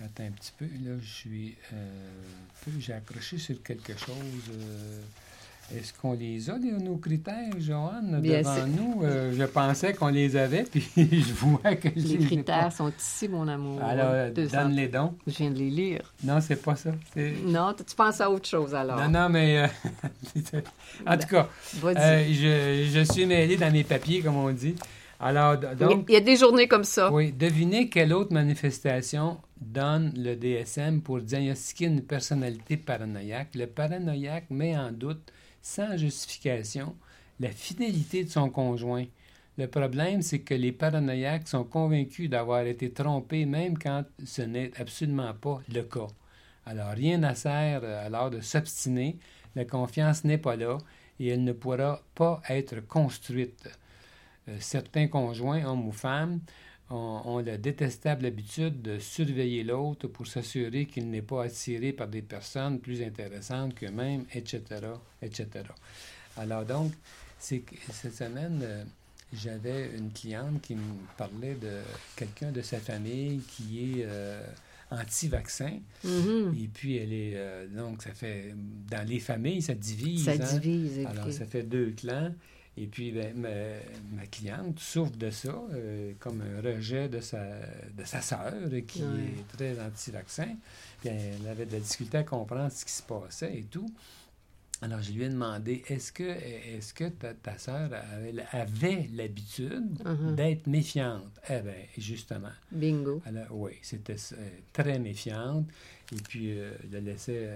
attends 0.00 0.24
un 0.24 0.30
petit 0.30 0.52
peu, 0.56 0.64
là, 0.64 0.96
je 1.00 1.12
suis. 1.12 1.56
Euh, 1.72 2.20
j'ai 2.78 2.92
accroché 2.94 3.38
sur 3.38 3.62
quelque 3.62 3.96
chose. 3.98 4.50
Euh, 5.72 5.78
est-ce 5.78 5.92
qu'on 5.94 6.12
les 6.14 6.50
a, 6.50 6.58
nos 6.58 6.96
critères, 6.96 7.52
Joanne, 7.58 8.20
devant 8.22 8.66
nous? 8.66 9.02
Euh, 9.04 9.32
je 9.36 9.44
pensais 9.44 9.94
qu'on 9.94 10.08
les 10.08 10.36
avait, 10.36 10.62
puis 10.70 10.82
je 10.96 11.32
vois 11.34 11.76
que 11.76 11.88
les 11.94 12.18
critères 12.18 12.72
sont 12.72 12.92
ici, 12.98 13.28
mon 13.28 13.46
amour. 13.48 13.82
Alors, 13.82 14.30
donne-les 14.32 14.88
donc. 14.88 15.14
Je 15.26 15.36
viens 15.36 15.50
de 15.50 15.58
les 15.58 15.70
lire. 15.70 16.14
Non, 16.24 16.40
c'est 16.40 16.62
pas 16.62 16.76
ça. 16.76 16.90
Non, 17.44 17.74
tu 17.74 17.94
penses 17.94 18.20
à 18.20 18.30
autre 18.30 18.48
chose, 18.48 18.74
alors. 18.74 18.98
Non, 18.98 19.08
non, 19.08 19.28
mais... 19.28 19.64
en 21.06 21.16
tout 21.16 21.28
cas, 21.28 21.48
je, 21.72 22.88
je 22.92 23.12
suis 23.12 23.26
mêlé 23.26 23.56
dans 23.56 23.72
mes 23.72 23.84
papiers, 23.84 24.20
comme 24.20 24.36
on 24.36 24.50
dit. 24.50 24.74
Alors, 25.20 25.58
donc... 25.58 26.06
Il 26.08 26.14
y 26.14 26.16
a 26.16 26.20
des 26.20 26.36
journées 26.36 26.66
comme 26.66 26.84
ça. 26.84 27.12
Oui. 27.12 27.30
Devinez 27.32 27.90
quelle 27.90 28.14
autre 28.14 28.32
manifestation 28.32 29.36
donne 29.60 30.12
le 30.16 30.34
DSM 30.34 31.02
pour 31.02 31.20
diagnostiquer 31.20 31.86
une 31.86 32.02
personnalité 32.02 32.78
paranoïaque. 32.78 33.48
Le 33.54 33.66
paranoïaque 33.66 34.46
met 34.48 34.76
en 34.76 34.90
doute, 34.90 35.30
sans 35.62 35.96
justification, 35.96 36.96
la 37.38 37.50
fidélité 37.50 38.24
de 38.24 38.30
son 38.30 38.50
conjoint. 38.50 39.06
Le 39.58 39.66
problème, 39.66 40.22
c'est 40.22 40.40
que 40.40 40.54
les 40.54 40.72
paranoïaques 40.72 41.48
sont 41.48 41.64
convaincus 41.64 42.30
d'avoir 42.30 42.62
été 42.62 42.90
trompés 42.92 43.46
même 43.46 43.78
quand 43.78 44.04
ce 44.24 44.42
n'est 44.42 44.72
absolument 44.78 45.34
pas 45.34 45.60
le 45.72 45.82
cas. 45.82 46.06
Alors, 46.66 46.90
rien 46.90 47.18
n'a 47.18 47.34
sert 47.34 47.80
euh, 47.82 48.06
alors 48.06 48.30
de 48.30 48.40
s'obstiner. 48.40 49.18
La 49.56 49.64
confiance 49.64 50.24
n'est 50.24 50.38
pas 50.38 50.56
là 50.56 50.78
et 51.18 51.28
elle 51.28 51.44
ne 51.44 51.52
pourra 51.52 52.00
pas 52.14 52.40
être 52.48 52.80
construite. 52.86 53.68
Euh, 54.48 54.56
certains 54.60 55.08
conjoints, 55.08 55.64
hommes 55.64 55.88
ou 55.88 55.92
femmes, 55.92 56.40
ont, 56.90 57.38
la 57.38 57.56
détestable 57.56 58.26
habitude 58.26 58.82
de 58.82 58.98
surveiller 58.98 59.64
l'autre 59.64 60.08
pour 60.08 60.26
s'assurer 60.26 60.86
qu'il 60.86 61.08
n'est 61.10 61.22
pas 61.22 61.44
attiré 61.44 61.92
par 61.92 62.08
des 62.08 62.22
personnes 62.22 62.80
plus 62.80 63.02
intéressantes 63.02 63.74
qu'eux-mêmes, 63.74 64.24
etc., 64.34 64.62
etc. 65.22 65.48
Alors 66.36 66.64
donc, 66.64 66.92
cette 67.38 68.14
semaine, 68.14 68.60
euh, 68.62 68.84
j'avais 69.32 69.90
une 69.96 70.12
cliente 70.12 70.60
qui 70.60 70.74
me 70.74 70.82
parlait 71.16 71.54
de 71.54 71.80
quelqu'un 72.16 72.50
de 72.50 72.62
sa 72.62 72.78
famille 72.78 73.40
qui 73.40 74.00
est 74.00 74.04
euh, 74.04 74.42
anti-vaccin. 74.90 75.78
Mm-hmm. 76.04 76.64
Et 76.64 76.68
puis, 76.68 76.96
elle 76.96 77.12
est. 77.12 77.68
donc, 77.74 78.02
ça 78.02 78.12
fait. 78.12 78.54
Dans 78.90 79.06
les 79.06 79.20
familles, 79.20 79.62
ça 79.62 79.74
divise. 79.74 80.24
Ça 80.24 80.32
hein. 80.32 80.58
divise. 80.58 81.06
Alors, 81.06 81.30
ça 81.32 81.46
fait 81.46 81.62
deux 81.62 81.92
clans. 81.92 82.32
Et 82.76 82.86
puis, 82.86 83.10
ben, 83.10 83.34
ma, 84.12 84.26
cliente 84.26 84.78
souffre 84.78 85.16
de 85.16 85.30
ça, 85.30 85.60
euh, 85.72 86.12
comme 86.18 86.40
un 86.40 86.60
rejet 86.62 87.08
de 87.08 87.20
sa, 87.20 87.44
de 87.96 88.04
sa 88.04 88.20
sœur, 88.20 88.54
qui 88.86 89.02
est 89.02 89.56
très 89.56 89.80
anti-vaccin. 89.80 90.56
Puis 91.00 91.10
elle 91.10 91.46
avait 91.48 91.66
de 91.66 91.72
la 91.72 91.80
difficulté 91.80 92.18
à 92.18 92.24
comprendre 92.24 92.70
ce 92.70 92.84
qui 92.84 92.92
se 92.92 93.02
passait 93.02 93.58
et 93.58 93.64
tout. 93.64 93.90
Alors, 94.82 95.02
je 95.02 95.12
lui 95.12 95.24
ai 95.24 95.28
demandé, 95.28 95.82
est-ce 95.88 96.10
que, 96.10 96.22
est 96.22 96.94
que 96.94 97.10
ta, 97.10 97.34
ta 97.34 97.58
sœur 97.58 97.90
avait, 98.52 99.10
l'habitude 99.12 99.98
uh-huh. 100.02 100.34
d'être 100.34 100.66
méfiante? 100.66 101.38
Eh 101.50 101.60
bien, 101.60 101.74
justement. 101.98 102.48
Bingo. 102.72 103.20
oui, 103.50 103.72
c'était 103.82 104.16
euh, 104.32 104.48
très 104.72 104.98
méfiante. 104.98 105.66
Et 106.12 106.22
puis, 106.22 106.58
euh, 106.58 106.72
je 106.84 106.94
la 106.94 107.00
laissais 107.00 107.50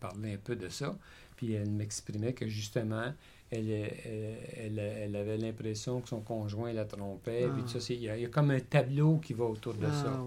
parler 0.00 0.34
un 0.34 0.38
peu 0.38 0.56
de 0.56 0.70
ça. 0.70 0.96
Puis, 1.36 1.52
elle 1.52 1.70
m'exprimait 1.70 2.32
que, 2.32 2.48
justement, 2.48 3.12
elle, 3.52 4.78
elle, 4.78 5.16
avait 5.16 5.36
l'impression 5.36 6.00
que 6.00 6.08
son 6.08 6.20
conjoint 6.20 6.72
la 6.72 6.84
trompait. 6.84 7.46
Ah. 7.46 7.78
il, 7.90 8.02
y 8.02 8.08
a, 8.08 8.28
comme 8.28 8.50
un 8.50 8.60
tableau 8.60 9.18
qui 9.18 9.34
va 9.34 9.44
autour 9.44 9.74
de 9.74 9.86
ah, 9.86 10.02
ça. 10.02 10.24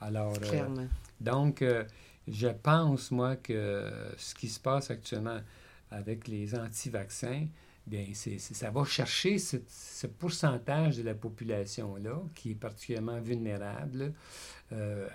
Alors, 0.00 0.34
euh, 0.52 0.86
donc, 1.20 1.62
euh, 1.62 1.84
je 2.28 2.48
pense, 2.48 3.10
moi, 3.10 3.36
que 3.36 3.90
ce 4.16 4.34
qui 4.34 4.48
se 4.48 4.60
passe 4.60 4.90
actuellement 4.90 5.40
avec 5.90 6.28
les 6.28 6.54
anti-vaccins, 6.54 7.46
bien, 7.88 8.04
c'est, 8.12 8.38
ça 8.38 8.70
va 8.70 8.84
chercher 8.84 9.38
ce, 9.38 9.56
pourcentage 10.06 10.98
de 10.98 11.02
la 11.02 11.14
population-là 11.14 12.22
qui 12.34 12.52
est 12.52 12.54
particulièrement 12.54 13.20
vulnérable 13.20 14.12
euh, 14.72 15.08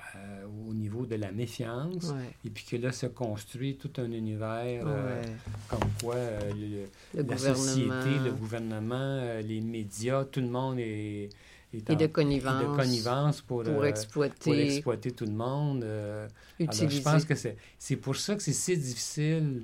au 0.67 0.73
niveau 0.73 1.05
de 1.05 1.15
la 1.15 1.31
méfiance, 1.31 2.13
et 2.43 2.49
puis 2.49 2.65
que 2.65 2.75
là 2.75 2.91
se 2.91 3.05
construit 3.05 3.77
tout 3.77 3.91
un 3.97 4.11
univers 4.11 4.83
euh, 4.87 5.21
comme 5.67 5.79
quoi 6.01 6.15
euh, 6.15 6.85
la 7.13 7.37
société, 7.37 8.19
le 8.25 8.31
gouvernement, 8.31 9.39
les 9.41 9.61
médias, 9.61 10.25
tout 10.25 10.41
le 10.41 10.49
monde 10.49 10.79
est, 10.79 11.29
est 11.73 11.89
et 11.89 11.95
de 11.95 12.07
connivence, 12.07 12.63
de 12.63 12.75
connivence 12.75 13.41
pour, 13.41 13.63
pour, 13.63 13.85
exploiter, 13.85 14.35
pour 14.41 14.55
exploiter 14.55 15.11
tout 15.11 15.25
le 15.25 15.33
monde. 15.33 15.83
alors, 15.83 16.73
je 16.89 17.01
pense 17.01 17.25
que 17.25 17.35
c'est 17.35 17.95
pour 17.97 18.15
ça 18.15 18.35
que 18.35 18.41
c'est 18.41 18.53
si 18.53 18.77
difficile 18.77 19.63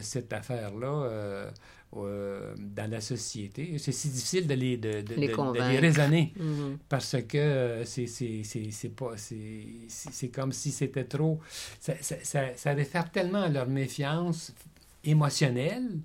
cette 0.00 0.32
affaire-là 0.32 1.50
euh, 1.96 2.54
dans 2.56 2.88
la 2.88 3.00
société. 3.00 3.76
C'est 3.78 3.90
si 3.90 4.10
difficile 4.10 4.46
de 4.46 4.54
les, 4.54 4.76
de, 4.76 5.00
de, 5.00 5.14
les, 5.16 5.26
raisonner 5.80 6.32
mm-hmm. 6.38 6.76
parce 6.88 7.16
que 7.26 7.36
euh, 7.36 7.84
c'est 7.84 8.94
pas 8.94 9.14
c'est 9.16 10.28
comme 10.28 10.52
si 10.52 10.70
c'était 10.70 11.02
trop 11.02 11.40
ça, 11.80 11.94
ça, 12.00 12.54
ça, 12.54 12.74
réfère 12.74 13.10
tellement 13.10 13.42
à 13.42 13.48
leur 13.48 13.66
méfiance 13.66 14.54
émotionnelle 15.02 15.98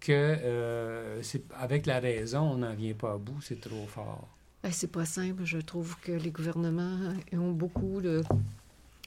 que 0.00 0.12
euh, 0.12 1.20
avec 1.60 1.84
la 1.84 2.00
raison 2.00 2.40
on 2.52 2.56
n'en 2.56 2.72
vient 2.72 2.94
pas 2.94 3.12
à 3.12 3.18
bout 3.18 3.42
c'est 3.42 3.60
trop 3.60 3.84
fort 3.86 4.26
ben, 4.62 4.72
c'est 4.72 4.90
pas 4.90 5.04
simple 5.04 5.44
je 5.44 5.58
trouve 5.58 6.00
que 6.00 6.12
les 6.12 6.30
gouvernements 6.30 7.12
ont 7.34 7.52
beaucoup 7.52 8.00
de 8.00 8.22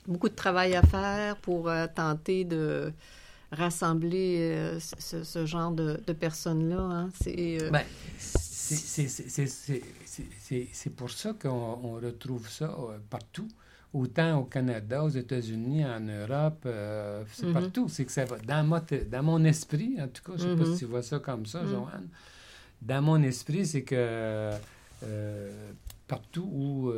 beaucoup 0.05 0.29
de 0.29 0.35
travail 0.35 0.75
à 0.75 0.83
faire 0.83 1.37
pour 1.37 1.71
tenter 1.95 2.45
de 2.45 2.93
rassembler 3.51 4.51
euh, 4.51 4.79
ce, 4.79 5.45
genre 5.45 5.71
de, 5.71 5.97
personnes-là. 6.13 6.79
Hein? 6.79 7.09
C'est 7.21 7.61
euh, 7.61 7.69
ben, 7.71 7.83
c'est 10.71 10.95
pour 10.95 11.09
ça 11.09 11.33
qu'on 11.33 11.99
retrouve 11.99 12.49
ça 12.49 12.65
euh, 12.65 12.97
partout 13.09 13.47
autant 13.91 14.37
au 14.37 14.43
Canada, 14.43 15.03
aux 15.03 15.09
États-Unis, 15.09 15.83
en 15.83 16.01
Europe, 16.01 16.61
euh, 16.67 17.23
c'est 17.33 17.47
mm-hmm. 17.47 17.53
partout. 17.53 17.89
C'est 17.89 18.05
que 18.05 18.11
ça 18.11 18.25
va. 18.25 18.37
Dans, 18.37 18.81
dans 19.09 19.23
mon 19.23 19.43
esprit, 19.43 19.95
en 19.99 20.07
tout 20.07 20.21
cas, 20.23 20.33
je 20.37 20.47
ne 20.47 20.55
sais 20.55 20.59
pas 20.59 20.65
si 20.65 20.71
mm-hmm. 20.71 20.79
tu 20.79 20.85
vois 20.85 21.01
ça 21.01 21.17
comme 21.17 21.47
ça, 21.47 21.63
mm. 21.63 21.69
Joanne. 21.69 22.07
Dans 22.83 23.01
mon 23.01 23.21
esprit, 23.23 23.65
c'est 23.65 23.83
que 23.83 24.51
partout 26.07 26.47
où. 26.53 26.93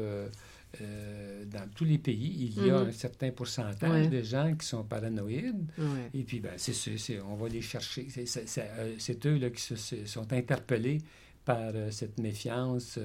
Euh, 0.79 1.43
dans 1.45 1.67
tous 1.75 1.83
les 1.83 1.97
pays, 1.97 2.53
il 2.55 2.65
y 2.65 2.69
a 2.69 2.75
mm-hmm. 2.75 2.87
un 2.87 2.91
certain 2.91 3.31
pourcentage 3.31 4.09
de 4.09 4.21
gens 4.21 4.55
qui 4.55 4.65
sont 4.65 4.83
paranoïdes. 4.83 5.65
Et 6.13 6.23
puis, 6.23 6.39
ben, 6.39 6.53
c'est, 6.57 7.19
on 7.19 7.35
va 7.35 7.49
les 7.49 7.61
chercher. 7.61 8.07
C'est, 8.25 9.25
eux 9.25 9.37
là, 9.37 9.49
qui 9.49 9.61
se, 9.61 10.05
sont 10.05 10.31
interpellés 10.31 10.99
par 11.43 11.73
cette 11.89 12.19
méfiance, 12.19 12.97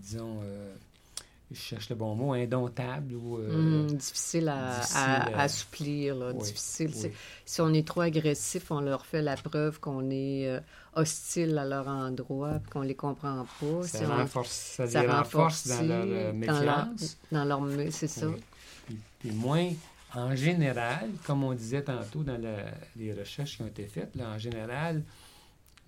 disons, 0.00 0.40
je 1.54 1.60
cherche 1.60 1.88
le 1.88 1.96
bon 1.96 2.14
mot, 2.14 2.32
indomptable 2.32 3.14
ou... 3.14 3.38
Euh, 3.38 3.84
hmm, 3.84 3.86
difficile 3.96 4.48
à, 4.48 4.80
assouplir, 5.38 6.14
là, 6.14 6.32
difficile. 6.32 6.92
Si 7.44 7.60
on 7.60 7.72
est 7.72 7.86
trop 7.86 8.02
agressif, 8.02 8.70
on 8.70 8.80
leur 8.80 9.06
fait 9.06 9.22
la 9.22 9.36
preuve 9.36 9.80
qu'on 9.80 10.10
est 10.10 10.48
euh, 10.48 10.60
hostile 10.94 11.56
à 11.58 11.64
leur 11.64 11.88
endroit, 11.88 12.60
qu'on 12.70 12.82
les 12.82 12.94
comprend 12.94 13.46
pas. 13.60 13.82
Ça, 13.84 14.06
renforce, 14.06 14.50
ça, 14.50 14.86
les 14.86 15.06
renforce 15.06 15.66
dans 15.68 15.82
leur 15.82 16.06
euh, 16.06 16.32
méfiance. 16.32 17.18
Dans 17.30 17.44
leur, 17.44 17.60
c'est 17.90 18.08
ça. 18.08 18.26
Puis, 19.18 19.30
moins, 19.32 19.70
en 20.14 20.34
général, 20.34 21.10
comme 21.26 21.44
on 21.44 21.54
disait 21.54 21.82
tantôt 21.82 22.22
dans 22.22 22.40
les 22.96 23.12
recherches 23.12 23.56
qui 23.56 23.62
ont 23.62 23.66
été 23.66 23.86
faites, 23.86 24.14
là, 24.16 24.30
en 24.30 24.38
général, 24.38 25.02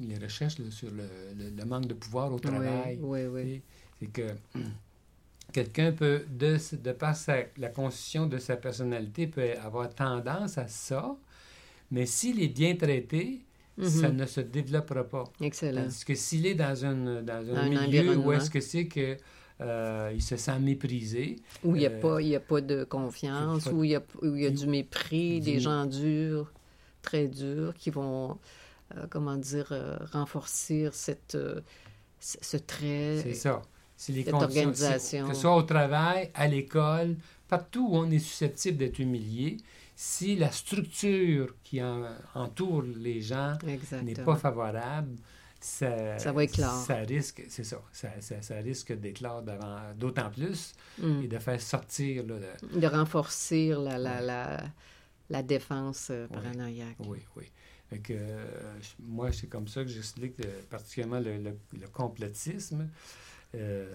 les 0.00 0.18
recherches 0.18 0.56
sur 0.70 0.90
le, 0.90 1.08
le, 1.56 1.64
manque 1.64 1.86
de 1.86 1.94
pouvoir 1.94 2.32
au 2.32 2.38
travail, 2.38 2.98
oui, 3.00 3.26
oui, 3.26 3.62
c'est 3.98 4.06
que 4.06 4.34
quelqu'un 5.52 5.92
peut, 5.92 6.24
de, 6.28 6.58
de 6.76 6.92
par 6.92 7.14
la 7.56 7.68
constitution 7.68 8.26
de 8.26 8.38
sa 8.38 8.56
personnalité, 8.56 9.26
peut 9.26 9.52
avoir 9.62 9.94
tendance 9.94 10.58
à 10.58 10.68
ça, 10.68 11.16
mais 11.90 12.06
s'il 12.06 12.42
est 12.42 12.48
bien 12.48 12.76
traité, 12.76 13.40
ça 13.80 14.08
mhm. 14.08 14.16
ne 14.16 14.26
se 14.26 14.40
développera 14.40 15.04
pas. 15.04 15.24
Excellent. 15.40 15.82
Parce 15.82 16.04
que 16.04 16.14
s'il 16.14 16.46
est 16.46 16.54
dans, 16.54 16.84
une, 16.84 17.22
dans 17.22 17.54
un, 17.54 17.68
milieu 17.68 18.16
où 18.16 18.32
est-ce 18.32 18.50
que 18.50 18.60
c'est 18.60 18.86
que 18.86 19.16
euh, 19.60 20.12
il 20.14 20.22
se 20.22 20.36
sent 20.36 20.58
méprisé. 20.58 21.36
Où 21.64 21.76
il 21.76 21.80
n'y 21.80 21.86
a, 21.86 21.90
euh, 21.90 22.36
a, 22.36 22.40
pas 22.40 22.60
de 22.60 22.84
confiance, 22.84 23.66
où 23.66 23.84
il 23.84 23.90
y 23.90 23.94
a, 23.94 24.02
où 24.22 24.34
il 24.34 24.42
y 24.42 24.46
a 24.46 24.50
du 24.50 24.66
mépris, 24.66 25.40
des 25.40 25.60
gens 25.60 25.86
durs, 25.86 26.52
très 27.02 27.28
durs, 27.28 27.74
qui 27.74 27.90
vont, 27.90 28.38
euh, 28.96 29.06
comment 29.08 29.36
dire, 29.36 29.72
renforcer 30.12 30.88
cette, 30.92 31.38
ce 32.20 32.56
trait. 32.56 33.20
C'est 33.22 33.34
ça. 33.34 33.62
C'est 33.96 34.12
les 34.12 34.24
conditions. 34.24 34.72
Que 34.72 34.98
ce 34.98 35.34
soit 35.34 35.56
au 35.56 35.62
travail, 35.62 36.30
à 36.34 36.46
l'école, 36.46 37.16
partout 37.48 37.88
où 37.90 37.96
on 37.96 38.10
est 38.10 38.18
susceptible 38.18 38.78
d'être 38.78 38.98
humilié, 38.98 39.56
si 39.94 40.36
la 40.36 40.50
structure 40.50 41.54
qui 41.64 41.80
entoure 42.34 42.82
les 42.82 43.22
gens 43.22 43.56
n'est 44.02 44.14
pas 44.14 44.36
favorable, 44.36 45.16
ça, 45.58 46.18
ça, 46.18 46.32
va 46.32 46.44
éclore. 46.44 46.84
ça 46.84 46.96
risque, 46.96 47.42
c'est 47.48 47.64
ça, 47.64 47.82
ça, 47.90 48.10
ça, 48.20 48.54
risque 48.56 48.92
d'éclore 48.92 49.42
d'autant 49.96 50.30
plus 50.30 50.74
mm. 50.98 51.22
et 51.24 51.28
de 51.28 51.38
faire 51.38 51.60
sortir. 51.60 52.24
Là, 52.26 52.36
de 52.62 52.86
renforcer 52.86 53.70
la, 53.70 53.98
la, 53.98 54.20
la, 54.20 54.62
la, 55.30 55.42
défense 55.42 56.08
euh, 56.10 56.28
paranoïaque. 56.28 56.96
Oui, 57.00 57.18
oui. 57.36 58.00
que, 58.02 58.12
euh, 58.12 58.46
moi, 59.00 59.32
c'est 59.32 59.48
comme 59.48 59.66
ça 59.66 59.82
que 59.82 59.88
j'explique 59.88 60.38
euh, 60.44 60.60
particulièrement 60.70 61.20
le, 61.20 61.38
le, 61.38 61.58
le 61.72 61.88
complotisme. 61.88 62.88
Euh, 63.56 63.86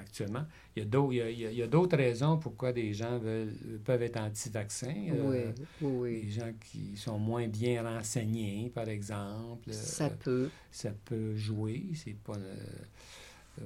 actuellement. 0.00 0.44
Il 0.74 0.84
y 0.84 1.62
a 1.62 1.66
d'autres 1.66 1.96
raisons 1.96 2.38
pourquoi 2.38 2.72
des 2.72 2.94
gens 2.94 3.18
veulent, 3.18 3.54
peuvent 3.84 4.02
être 4.02 4.18
anti-vaccins. 4.18 4.94
Euh, 5.12 5.52
oui, 5.80 5.88
oui, 5.88 6.22
Des 6.22 6.30
gens 6.30 6.52
qui 6.58 6.96
sont 6.96 7.18
moins 7.18 7.46
bien 7.46 7.82
renseignés, 7.82 8.70
par 8.74 8.88
exemple. 8.88 9.72
Ça 9.72 10.08
peut. 10.08 10.48
Ça 10.70 10.92
peut 11.04 11.36
jouer. 11.36 11.84
C'est 11.94 12.16
pas. 12.16 12.38
Euh, 13.60 13.64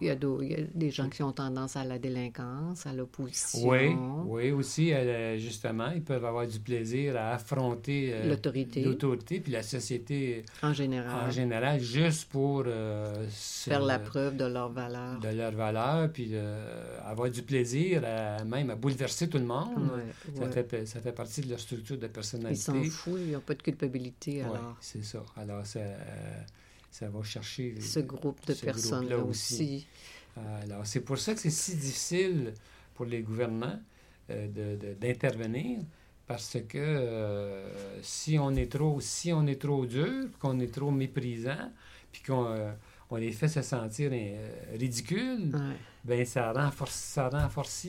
il, 0.00 0.06
y 0.06 0.10
a 0.10 0.16
des 0.16 0.90
gens 0.90 1.08
qui 1.08 1.22
ont 1.22 1.32
tendance 1.32 1.76
à 1.76 1.84
la 1.84 1.98
délinquance, 1.98 2.86
à 2.86 2.92
l'opposition. 2.92 3.68
Oui, 3.68 3.94
oui, 4.26 4.50
aussi, 4.50 4.92
euh, 4.92 5.38
justement, 5.38 5.90
ils 5.90 6.02
peuvent 6.02 6.24
avoir 6.24 6.46
du 6.46 6.58
plaisir 6.58 7.16
à 7.16 7.32
affronter 7.32 8.10
euh, 8.12 8.28
l'autorité. 8.28 8.82
l'autorité, 8.82 9.40
puis 9.40 9.52
la 9.52 9.62
société 9.62 10.44
en 10.62 10.72
général. 10.72 11.28
En 11.28 11.30
général, 11.30 11.80
juste 11.80 12.30
pour 12.30 12.64
faire 12.64 13.82
la 13.82 13.98
preuve 13.98 14.36
de 14.36 14.46
leur 14.46 14.70
valeur. 14.70 15.20
De 15.20 15.28
leur 15.28 15.52
valeur, 15.52 16.10
puis 16.10 16.34
avoir 17.04 17.30
du 17.30 17.42
plaisir 17.42 18.02
à, 18.04 18.42
même 18.44 18.70
à 18.70 18.74
bouleverser 18.74 19.28
tout 19.28 19.38
le 19.38 19.44
monde. 19.44 19.68
ça, 20.34 20.48
Fait, 20.50 20.86
ça 20.86 21.00
fait 21.00 21.12
partie 21.12 21.42
de 21.42 21.50
leur 21.50 21.60
structure 21.60 21.98
de 21.98 22.06
personnalité. 22.06 22.72
Ils 22.74 22.90
s'en 22.90 22.90
foutent, 22.90 23.20
ils 23.24 23.32
n'ont 23.32 23.40
pas 23.40 23.54
de 23.54 23.62
culpabilité. 23.62 24.42
Alors. 24.42 24.76
c'est 24.80 25.04
ça. 25.04 25.22
Alors, 25.36 25.64
ça 25.66 25.80
ça 26.94 27.08
va 27.08 27.24
chercher 27.24 27.74
ce 27.80 27.98
groupe 27.98 28.46
de 28.46 28.54
personnes-là 28.54 29.18
aussi. 29.18 29.84
Alors, 30.62 30.86
c'est 30.86 31.00
pour 31.00 31.18
ça 31.18 31.34
que 31.34 31.40
c'est 31.40 31.50
si 31.50 31.74
difficile 31.74 32.54
pour 32.94 33.04
les 33.04 33.20
gouvernants 33.20 33.80
euh, 34.30 34.94
d'intervenir, 35.00 35.80
parce 36.28 36.56
que 36.68 36.78
euh, 36.78 37.68
si 38.00 38.38
on 38.38 38.52
est 38.54 38.70
trop 38.70 39.00
si 39.00 39.32
on 39.32 39.44
est 39.48 39.60
trop 39.60 39.84
dur, 39.86 40.28
qu'on 40.38 40.60
est 40.60 40.72
trop 40.72 40.92
méprisant, 40.92 41.72
puis 42.12 42.22
qu'on 42.22 42.46
euh, 42.46 42.70
on 43.10 43.16
les 43.16 43.32
fait 43.32 43.48
se 43.48 43.62
sentir 43.62 44.12
ridicules, 44.74 45.50
ben 46.04 46.24
ça 46.24 46.52
renforce 46.52 46.94
ça 46.94 47.28
renforce 47.28 47.88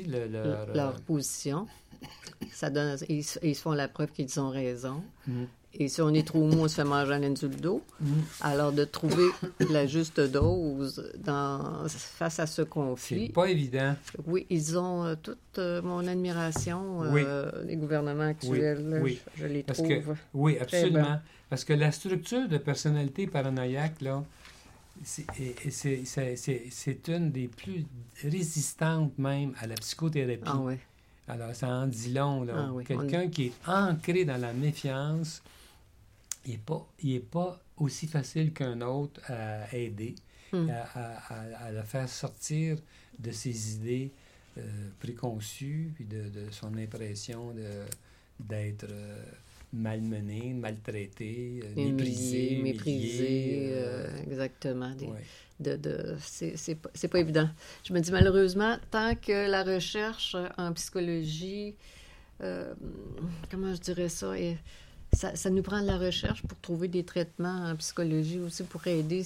leur 0.74 1.00
position. 1.02 1.68
Ça 2.52 2.72
donne, 2.72 2.98
ils, 3.08 3.24
ils, 3.44 3.56
font 3.56 3.72
la 3.72 3.88
preuve 3.88 4.12
qu'ils 4.12 4.40
ont 4.40 4.50
raison. 4.50 5.04
Mm. 5.28 5.44
Et 5.78 5.88
si 5.90 6.02
on 6.02 6.10
est 6.14 6.26
trop 6.26 6.46
mou, 6.46 6.64
on 6.64 6.68
se 6.68 6.76
fait 6.76 6.84
manger 6.84 7.14
un. 7.14 7.20
Mm. 7.20 7.82
Alors, 8.42 8.72
de 8.72 8.86
trouver 8.86 9.28
la 9.70 9.86
juste 9.86 10.20
dose 10.20 11.12
dans, 11.18 11.88
face 11.88 12.40
à 12.40 12.48
ce 12.48 12.62
conflit. 12.62 13.28
C'est 13.28 13.34
pas 13.34 13.48
évident. 13.50 13.96
Oui, 14.26 14.46
ils 14.50 14.78
ont 14.78 15.04
euh, 15.04 15.16
toute 15.22 15.38
euh, 15.58 15.82
mon 15.82 16.08
admiration, 16.08 17.04
euh, 17.04 17.52
les 17.66 17.76
gouvernements 17.76 18.24
actuels. 18.30 19.00
Oui, 19.02 19.20
Je, 19.36 19.46
les 19.48 19.64
trouve. 19.64 20.16
oui, 20.34 20.58
absolument. 20.60 21.20
Parce 21.50 21.64
que 21.64 21.74
la 21.74 21.92
structure 21.92 22.48
de 22.48 22.58
personnalité 22.58 23.28
paranoïaque, 23.28 24.02
là, 24.02 24.24
c'est 25.04 25.26
une 27.08 27.32
des 27.32 27.48
plus 27.48 27.86
résistantes 28.24 29.18
même 29.18 29.54
à 29.60 29.68
la 29.68 29.76
psychothérapie. 29.76 30.42
Ah 30.46 30.58
oui. 30.58 30.76
Alors, 31.28 31.54
ça 31.56 31.68
en 31.68 31.88
dit 31.88 32.14
long. 32.14 32.46
Ah 32.54 32.70
Quelqu'un 32.86 33.28
qui 33.28 33.48
est 33.48 33.54
ancré 33.68 34.26
dans 34.26 34.40
la 34.40 34.54
méfiance, 34.54 35.42
il 36.46 36.52
n'est 36.52 36.58
pas, 36.58 36.88
est 37.04 37.20
pas 37.20 37.60
aussi 37.78 38.08
facile 38.08 38.54
qu'un 38.54 38.82
autre 38.82 39.20
à 39.30 39.74
aider, 39.76 40.16
hmm. 40.52 40.70
à, 40.70 41.72
le 41.72 41.82
faire 41.84 42.08
sortir 42.08 42.78
de 43.20 43.32
ses 43.32 43.76
idées 43.76 44.12
euh, 44.58 44.62
préconçues, 45.00 45.92
puis 45.96 46.06
de, 46.06 46.30
son 46.52 46.78
impression 46.78 47.54
d'être 48.40 48.88
euh, 48.90 49.24
malmené, 49.74 50.54
maltraité, 50.54 51.62
euh, 51.64 51.76
méprisé. 51.76 52.60
Méprisé, 52.62 53.74
exactement. 54.24 54.94
De, 55.60 55.78
de, 55.78 56.16
c'est 56.20 56.76
pas, 56.76 56.90
pas 57.10 57.20
évident. 57.20 57.50
Je 57.84 57.94
me 57.94 58.00
dis 58.00 58.12
malheureusement, 58.12 58.78
tant 58.92 59.16
que 59.16 59.50
la 59.50 59.64
recherche 59.64 60.36
en 60.58 60.74
psychologie, 60.74 61.76
comment 62.40 63.74
je 63.74 63.80
dirais 63.80 64.10
ça, 64.10 64.38
est 64.38 64.58
ça, 65.16 65.50
nous 65.50 65.62
prend 65.62 65.82
de 65.82 65.88
la 65.88 65.98
recherche 65.98 66.44
pour 66.44 66.60
trouver 66.60 66.88
des 66.88 67.04
traitements 67.04 67.70
en 67.70 67.76
psychologie 67.76 68.40
aussi 68.40 68.64
pour 68.64 68.86
aider 68.88 69.26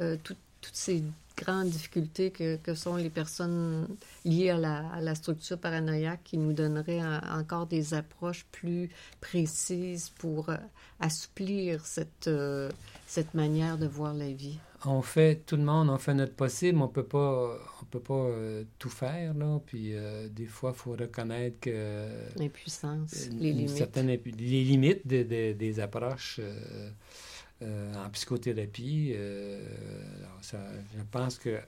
euh, 0.00 0.16
toutes 0.22 0.36
ces 0.72 1.02
grandes 1.36 1.68
difficultés 1.68 2.30
que, 2.30 2.74
sont 2.74 2.96
les 2.96 3.10
personnes 3.10 3.86
liées 4.24 4.50
à 4.50 5.00
la, 5.00 5.14
structure 5.14 5.58
paranoïaque 5.58 6.20
qui 6.24 6.38
nous 6.38 6.52
donneraient 6.52 7.02
encore 7.30 7.66
des 7.66 7.94
approches 7.94 8.44
plus 8.50 8.90
précises 9.20 10.10
pour 10.18 10.50
euh, 10.50 10.56
assouplir 11.00 11.86
cette, 11.86 12.26
euh, 12.26 12.70
cette 13.06 13.34
manière 13.34 13.78
de 13.78 13.86
voir 13.86 14.14
la 14.14 14.30
vie. 14.30 14.58
On 14.84 15.02
fait, 15.02 15.42
tout 15.46 15.56
le 15.56 15.64
monde, 15.64 15.90
on 15.90 15.98
fait 15.98 16.14
notre 16.14 16.34
possible, 16.34 16.80
on 16.80 16.88
peut 16.88 17.02
pas, 17.02 17.56
peut 17.88 18.00
pas 18.00 18.14
euh, 18.14 18.64
tout 18.78 18.90
faire, 18.90 19.34
là. 19.34 19.60
Puis 19.66 19.92
euh, 19.92 20.28
des 20.28 20.46
fois, 20.46 20.72
il 20.74 20.78
faut 20.78 20.92
reconnaître 20.92 21.60
que... 21.60 22.08
L'impuissance, 22.36 23.28
les 23.38 23.52
limites. 23.52 23.76
Certaines, 23.76 24.06
les 24.08 24.64
limites 24.64 25.06
des 25.06 25.80
approches 25.80 26.40
euh, 27.62 27.94
en 27.94 28.08
psychothérapie. 28.10 29.14
Alors 29.14 30.38
ça, 30.42 30.58
je 30.96 31.02
pense 31.10 31.38
que 31.38 31.58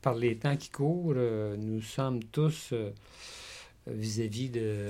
par 0.00 0.14
les 0.14 0.36
temps 0.36 0.56
qui 0.56 0.70
courent, 0.70 1.14
nous 1.14 1.80
sommes 1.80 2.22
tous 2.24 2.74
vis-à-vis 3.86 4.50
de 4.50 4.88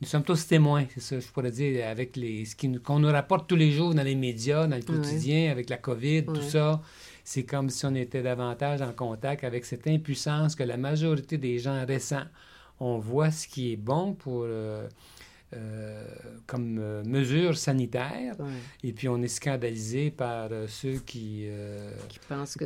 nous 0.00 0.06
sommes 0.06 0.24
tous 0.24 0.46
témoins, 0.46 0.86
c'est 0.94 1.02
ça, 1.02 1.20
je 1.20 1.26
pourrais 1.26 1.50
dire, 1.50 1.86
avec 1.86 2.16
les, 2.16 2.46
ce 2.46 2.56
qu'on 2.56 2.98
nous 3.00 3.12
rapporte 3.12 3.46
tous 3.46 3.56
les 3.56 3.70
jours 3.70 3.94
dans 3.94 4.02
les 4.02 4.14
médias, 4.14 4.66
dans 4.66 4.76
le 4.76 4.82
quotidien, 4.82 5.50
avec 5.50 5.68
la 5.68 5.76
COVID, 5.76 6.24
tout 6.24 6.40
ça. 6.40 6.80
C'est 7.32 7.44
comme 7.44 7.70
si 7.70 7.86
on 7.86 7.94
était 7.94 8.22
davantage 8.22 8.82
en 8.82 8.92
contact 8.92 9.44
avec 9.44 9.64
cette 9.64 9.86
impuissance 9.86 10.56
que 10.56 10.64
la 10.64 10.76
majorité 10.76 11.38
des 11.38 11.60
gens 11.60 11.86
récents, 11.86 12.24
on 12.80 12.98
voit 12.98 13.30
ce 13.30 13.46
qui 13.46 13.72
est 13.72 13.76
bon 13.76 14.14
pour 14.14 14.42
euh, 14.46 14.88
euh, 15.56 16.04
comme 16.46 16.78
euh, 16.78 17.02
mesure 17.04 17.58
sanitaire. 17.58 18.36
Et 18.84 18.92
puis 18.92 19.08
on 19.08 19.20
est 19.20 19.26
scandalisé 19.26 20.12
par 20.12 20.46
euh, 20.52 20.68
ceux 20.68 21.00
qui, 21.04 21.48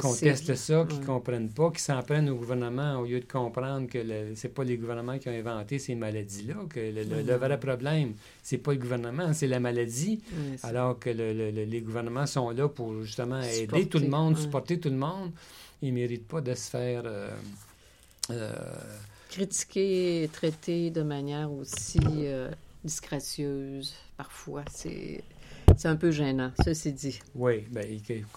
contestent 0.03 0.55
ça, 0.55 0.85
qui 0.87 0.99
ne 0.99 1.07
comprennent 1.07 1.49
pas, 1.51 1.71
qui 1.71 1.81
s'en 1.81 2.03
prennent 2.03 2.29
au 2.29 2.37
gouvernement 2.37 2.99
au 3.01 3.07
lieu 3.07 3.21
de 3.21 3.25
comprendre 3.25 3.89
que 3.89 4.03
ce 4.03 4.47
n'est 4.47 4.53
pas 4.53 4.65
les 4.65 4.77
gouvernements 4.77 5.19
qui 5.19 5.31
ont 5.31 5.33
inventé 5.33 5.79
ces 5.79 5.95
maladies-là, 5.95 6.57
que 6.69 6.81
le, 6.81 7.37
vrai 7.37 7.59
problème, 7.59 8.13
c'est 8.43 8.59
pas 8.59 8.73
le 8.73 8.79
gouvernement, 8.79 9.33
c'est 9.33 9.47
la 9.49 9.61
maladie, 9.61 10.21
alors 10.63 10.99
que 10.99 11.09
les 11.09 11.81
gouvernements 11.81 12.27
sont 12.27 12.51
là 12.51 12.69
pour 12.69 13.03
justement 13.03 13.41
aider 13.41 13.89
tout 13.89 13.99
le 13.99 14.09
monde, 14.09 14.37
supporter 14.37 14.79
tout 14.79 14.91
le 14.91 14.97
monde. 14.97 15.31
Ils 15.81 15.89
ne 15.89 15.95
méritent 16.01 16.29
pas 16.29 16.43
de 16.43 16.53
se 16.53 16.69
faire 16.69 17.05
critiquer 19.31 20.25
et 20.25 20.29
traiter 20.29 20.91
de 20.91 21.03
manière 21.03 21.51
aussi 21.51 21.99
disgracieuse, 22.85 23.95
parfois. 24.17 24.65
C'est. 24.71 25.23
C'est 25.77 25.89
un 25.89 25.97
peu 25.97 26.11
gênant, 26.11 26.53
ceci 26.63 26.93
dit. 26.93 27.19
Oui, 27.35 27.65
bien, 27.71 27.83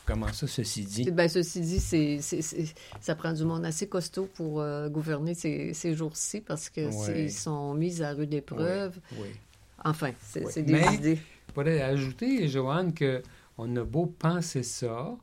comment 0.05 0.31
ça, 0.31 0.47
ceci 0.47 0.85
dit? 0.85 1.11
Bien, 1.11 1.27
ceci 1.27 1.59
dit, 1.61 1.79
c'est, 1.79 2.19
ça 3.01 3.15
prend 3.15 3.33
du 3.33 3.43
monde 3.43 3.65
assez 3.65 3.87
costaud 3.87 4.29
pour 4.33 4.61
euh, 4.61 4.89
gouverner 4.89 5.33
ces, 5.33 5.73
ces 5.73 5.93
jours-ci 5.93 6.41
parce 6.41 6.69
qu'ils 6.69 7.31
sont 7.31 7.73
mis 7.73 8.01
à 8.01 8.13
rude 8.13 8.33
épreuve. 8.33 8.97
Oui. 9.19 9.27
Enfin, 9.83 10.11
c'est, 10.21 10.63
des 10.63 10.81
idées. 10.93 11.19
Je 11.47 11.53
pourrais 11.53 11.81
ajouter, 11.81 12.47
Joanne, 12.47 12.93
qu'on 12.93 13.75
a 13.75 13.83
beau 13.83 14.05
penser 14.05 14.63
ça, 14.63 15.15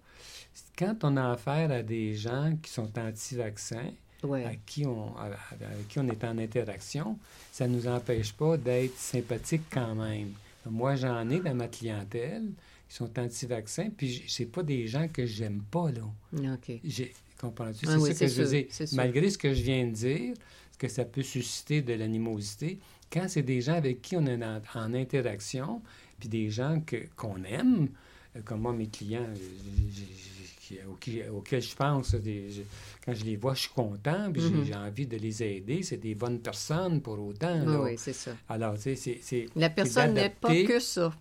quand 0.79 1.05
on 1.05 1.17
a 1.17 1.33
affaire 1.33 1.71
à 1.71 1.83
des 1.83 2.15
gens 2.15 2.57
qui 2.63 2.71
sont 2.71 2.91
anti-vaccins, 2.99 3.91
avec, 4.33 4.65
qui 4.67 4.87
on, 4.87 5.17
avec 5.17 5.89
qui 5.89 5.99
on 5.99 6.09
est 6.09 6.25
en 6.25 6.39
interaction, 6.39 7.19
ça 7.53 7.69
ne 7.69 7.77
nous 7.77 7.87
empêche 7.87 8.33
pas 8.33 8.57
d'être 8.57 8.97
sympathique 8.97 9.63
quand 9.71 9.95
même. 9.95 10.33
Moi, 10.69 10.97
j'en 10.97 11.29
ai 11.31 11.41
dans 11.41 11.55
ma 11.55 11.69
clientèle 11.69 12.45
qui 12.89 12.97
sont 12.97 13.19
anti-vaccins, 13.19 13.91
puis 13.97 14.25
c'est 14.29 14.47
pas 14.47 14.63
des 14.63 14.87
gens 14.87 15.09
que 15.09 15.27
j'aime 15.27 15.63
pas, 15.71 15.91
là. 15.91 16.03
OK. 16.55 16.81
Comprends-tu? 17.41 17.87
Ah 17.89 17.97
c'est 18.01 18.15
ça 18.15 18.27
que 18.27 18.33
je 18.33 18.43
veux 18.43 18.49
dire. 18.49 18.67
Malgré 18.95 19.29
ce 19.29 19.37
que 19.37 19.53
je 19.53 19.63
viens 19.63 19.87
de 19.87 19.93
dire, 19.93 20.35
que 20.79 20.89
ça 20.89 21.05
peut 21.05 21.23
susciter 21.23 21.83
de 21.83 21.95
l'animosité, 21.95 22.79
quand 23.13 23.27
c'est 23.29 23.43
des 23.43 23.61
gens 23.61 23.75
avec 23.75 24.03
qui 24.03 24.17
on 24.17 24.27
est 24.27 24.43
en, 24.45 24.95
interaction, 24.95 25.83
puis 26.19 26.29
des 26.29 26.51
gens 26.51 26.81
que, 26.85 26.97
qu'on 27.17 27.43
aime, 27.45 27.89
comme 28.45 28.61
moi, 28.61 28.73
mes 28.73 28.89
clients, 28.89 29.27
auxquels 31.33 31.63
je 31.63 31.77
pense, 31.77 32.17
quand 33.05 33.15
je 33.15 33.25
les 33.25 33.37
vois, 33.37 33.55
je 33.55 33.61
suis 33.61 33.73
content, 33.73 34.31
puis 34.33 34.43
j'ai 34.43 34.73
mm-hmm. 34.73 34.87
envie 34.87 35.07
de 35.07 35.17
les 35.17 35.43
aider. 35.43 35.83
C'est 35.83 35.99
des 35.99 36.15
bonnes 36.15 36.41
personnes 36.41 37.01
pour 37.01 37.19
autant. 37.19 37.83
Oui, 37.83 37.95
c'est 37.97 38.13
ça. 38.13 38.33
Alors, 38.49 38.75
tu 38.75 38.97
sais, 38.97 39.19
c'est... 39.21 39.47
La 39.57 39.71
personne 39.71 40.15
n'est 40.15 40.31
pas 40.31 40.49
que 40.49 40.81
ça. 40.81 41.13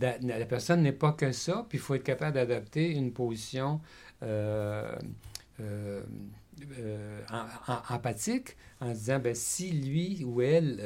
La 0.00 0.46
personne 0.46 0.82
n'est 0.82 0.92
pas 0.92 1.12
que 1.12 1.32
ça, 1.32 1.66
puis 1.68 1.78
il 1.78 1.80
faut 1.80 1.94
être 1.94 2.04
capable 2.04 2.34
d'adopter 2.34 2.90
une 2.90 3.12
position 3.12 3.80
euh, 4.22 4.94
euh, 5.60 6.02
euh, 6.78 7.20
empathique 7.88 8.56
en 8.80 8.94
se 8.94 8.98
disant, 8.98 9.18
ben, 9.18 9.34
si 9.34 9.70
lui 9.70 10.24
ou 10.24 10.40
elle 10.40 10.80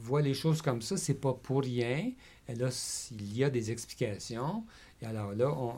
voit 0.00 0.22
les 0.22 0.34
choses 0.34 0.62
comme 0.62 0.82
ça, 0.82 0.96
c'est 0.96 1.20
pas 1.20 1.34
pour 1.34 1.62
rien. 1.62 2.10
Et 2.48 2.54
là, 2.54 2.68
il 3.12 3.36
y 3.36 3.44
a 3.44 3.50
des 3.50 3.70
explications. 3.70 4.64
Et 5.00 5.06
alors 5.06 5.32
là, 5.34 5.50
on, 5.50 5.74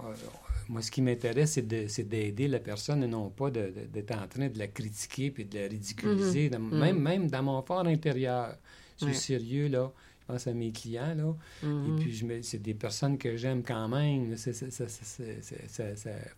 moi, 0.68 0.82
ce 0.82 0.90
qui 0.90 1.02
m'intéresse, 1.02 1.52
c'est 1.88 2.08
d'aider 2.08 2.48
la 2.48 2.58
personne 2.58 3.02
et 3.04 3.06
non 3.06 3.30
pas 3.30 3.50
d'être 3.50 4.12
en 4.12 4.26
train 4.26 4.48
de 4.48 4.58
la 4.58 4.66
critiquer 4.66 5.30
puis 5.30 5.44
de 5.44 5.58
la 5.58 5.68
ridiculiser. 5.68 6.48
Mm-hmm. 6.48 6.58
Mm-hmm. 6.58 6.78
même, 6.78 7.00
même 7.00 7.30
dans 7.30 7.42
mon 7.42 7.62
fort 7.62 7.86
intérieur. 7.86 8.56
Je 9.00 9.06
suis 9.06 9.14
sérieux, 9.14 9.68
là. 9.68 9.92
Je 10.28 10.32
pense 10.32 10.46
à 10.48 10.54
mes 10.54 10.72
clients, 10.72 11.14
là. 11.14 11.34
Et 11.62 11.66
mm-hmm. 11.66 11.96
puis, 11.98 12.42
c'est 12.42 12.58
des 12.60 12.74
personnes 12.74 13.16
que 13.16 13.36
j'aime 13.36 13.62
quand 13.62 13.86
même. 13.88 14.34
Il 14.34 14.36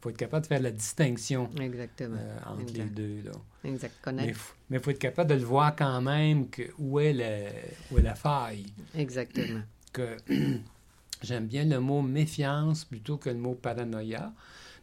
faut 0.00 0.10
être 0.10 0.16
capable 0.16 0.42
de 0.42 0.46
faire 0.46 0.60
la 0.60 0.70
distinction 0.70 1.48
Exactement. 1.58 2.18
Euh, 2.18 2.38
entre 2.46 2.74
les 2.74 2.84
deux, 2.84 3.22
là. 3.24 3.32
Exact. 3.64 3.94
Mais 4.12 4.34
il 4.70 4.80
faut 4.80 4.90
être 4.90 4.98
capable 4.98 5.30
de 5.30 5.36
le 5.36 5.44
voir 5.44 5.74
quand 5.74 6.02
même 6.02 6.50
que, 6.50 6.62
où, 6.78 7.00
est 7.00 7.14
la, 7.14 7.48
où 7.90 7.98
est 7.98 8.02
la 8.02 8.14
faille. 8.14 8.66
Exactement. 8.94 9.62
Que 9.92 10.16
J'aime 11.22 11.46
bien 11.46 11.64
le 11.64 11.80
mot 11.80 12.02
méfiance 12.02 12.84
plutôt 12.84 13.16
que 13.16 13.28
le 13.30 13.36
mot 13.36 13.54
paranoïa, 13.54 14.32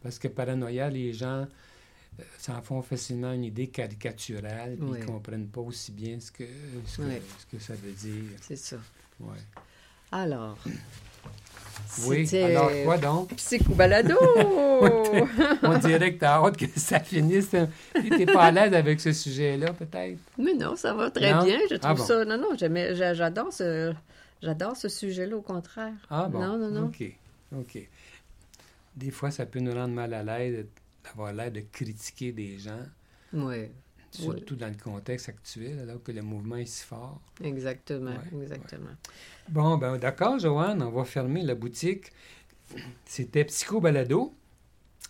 parce 0.03 0.19
que 0.19 0.27
paranoïa, 0.27 0.89
les 0.89 1.13
gens 1.13 1.47
s'en 2.38 2.62
font 2.62 2.82
facilement 2.82 3.32
une 3.34 3.43
idée 3.43 3.67
caricaturale, 3.67 4.78
puis 4.78 4.88
ils 4.93 4.99
ne 4.99 5.06
comprennent 5.06 5.47
pas 5.47 5.62
aussi 5.62 5.91
bien 5.91 6.19
ce 6.19 6.32
que, 6.32 6.43
ce 6.88 7.01
que, 7.51 7.60
ça 7.60 7.73
veut 7.73 7.91
dire. 7.91 8.23
C'est 8.41 8.56
ça. 8.56 8.78
Ouais. 9.19 9.38
Alors. 10.12 10.58
Oui, 12.08 12.30
alors 12.38 12.71
quoi 12.84 12.97
donc? 12.97 13.36
Psycho-balado! 13.36 14.15
on 15.63 15.78
dirait 15.78 16.13
que 16.13 16.19
tu 16.19 16.25
as 16.25 16.36
hâte 16.36 16.58
que 16.58 16.65
ça 16.80 16.99
finisse. 16.99 17.49
Tu 17.49 18.10
n'es 18.10 18.25
pas 18.25 18.43
à 18.43 18.51
l'aise 18.51 18.73
avec 18.73 18.99
ce 18.99 19.12
sujet-là, 19.12 19.73
peut-être? 19.73 20.19
Mais 20.38 20.54
non, 20.54 20.75
ça 20.75 20.93
va 20.93 21.12
très 21.12 21.34
bien. 21.34 21.60
Je 21.69 21.75
ah 21.75 21.93
trouve 21.93 22.06
ça. 22.06 22.23
Non, 22.25 22.38
non, 22.38 22.49
j'adore 22.58 23.51
ce. 23.51 23.93
J'adore 24.41 24.75
ce 24.75 24.89
sujet-là, 24.89 25.36
au 25.38 25.41
contraire. 25.41 25.93
Ah 26.10 26.28
bon? 26.30 26.39
Non, 26.39 26.58
non, 26.58 26.69
non. 26.69 26.86
OK. 26.88 27.04
OK. 27.58 27.89
Des 28.95 29.12
fois, 29.12 29.32
ça 29.32 29.45
peut 29.45 29.60
nous 29.60 29.73
rendre 29.73 29.93
mal 29.93 30.13
à 30.13 30.23
l'aise 30.23 30.65
d'avoir 31.05 31.33
l'air 31.33 31.51
de 31.51 31.61
critiquer 31.61 32.31
des 32.31 32.57
gens. 32.57 32.85
Oui. 33.33 33.67
Surtout 34.11 34.55
dans 34.55 34.69
le 34.69 34.81
contexte 34.81 35.27
actuel, 35.27 35.79
alors 35.79 36.01
que 36.01 36.11
le 36.11 36.21
mouvement 36.21 36.55
est 36.55 36.65
si 36.65 36.85
fort. 36.85 37.19
Exactement, 37.43 38.15
exactement. 38.41 38.91
Bon, 39.49 39.77
ben 39.77 39.97
d'accord, 39.97 40.39
Joanne, 40.39 40.81
on 40.81 40.89
va 40.89 41.03
fermer 41.03 41.43
la 41.43 41.55
boutique. 41.55 42.11
C'était 43.05 43.43
Psycho 43.43 43.81
Balado 43.81 44.33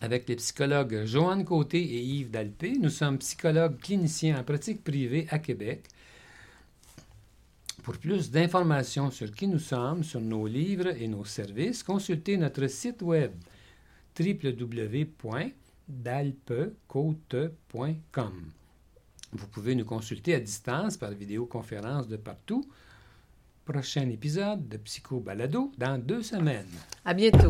avec 0.02 0.28
les 0.28 0.36
psychologues 0.36 1.06
Joanne 1.06 1.46
Côté 1.46 1.80
et 1.80 2.02
Yves 2.02 2.32
Dalpé. 2.32 2.78
Nous 2.80 2.90
sommes 2.90 3.20
psychologues 3.20 3.78
cliniciens 3.80 4.40
en 4.40 4.44
pratique 4.44 4.84
privée 4.84 5.28
à 5.30 5.40
Québec. 5.40 5.84
Pour 7.84 7.98
plus 7.98 8.32
d'informations 8.32 9.12
sur 9.12 9.32
qui 9.32 9.48
nous 9.48 9.60
sommes, 9.60 10.04
sur 10.04 10.20
nos 10.20 10.48
livres 10.48 10.88
et 10.88 11.08
nos 11.08 11.26
services, 11.26 11.84
consultez 11.84 12.36
notre 12.38 12.66
site 12.66 13.04
web 13.04 13.32
www.dalpecote.com. 15.90 18.52
Vous 19.34 19.48
pouvez 19.48 19.76
nous 19.76 19.86
consulter 19.86 20.34
à 20.34 20.40
distance 20.40 20.98
par 20.98 21.12
vidéoconférence 21.12 22.08
de 22.08 22.18
partout. 22.18 22.66
Prochain 23.66 24.10
épisode 24.10 24.68
de 24.68 24.78
Psycho 24.78 25.20
Balado 25.20 25.72
dans 25.78 25.98
deux 25.98 26.22
semaines. 26.22 26.70
À 27.04 27.14
bientôt. 27.14 27.48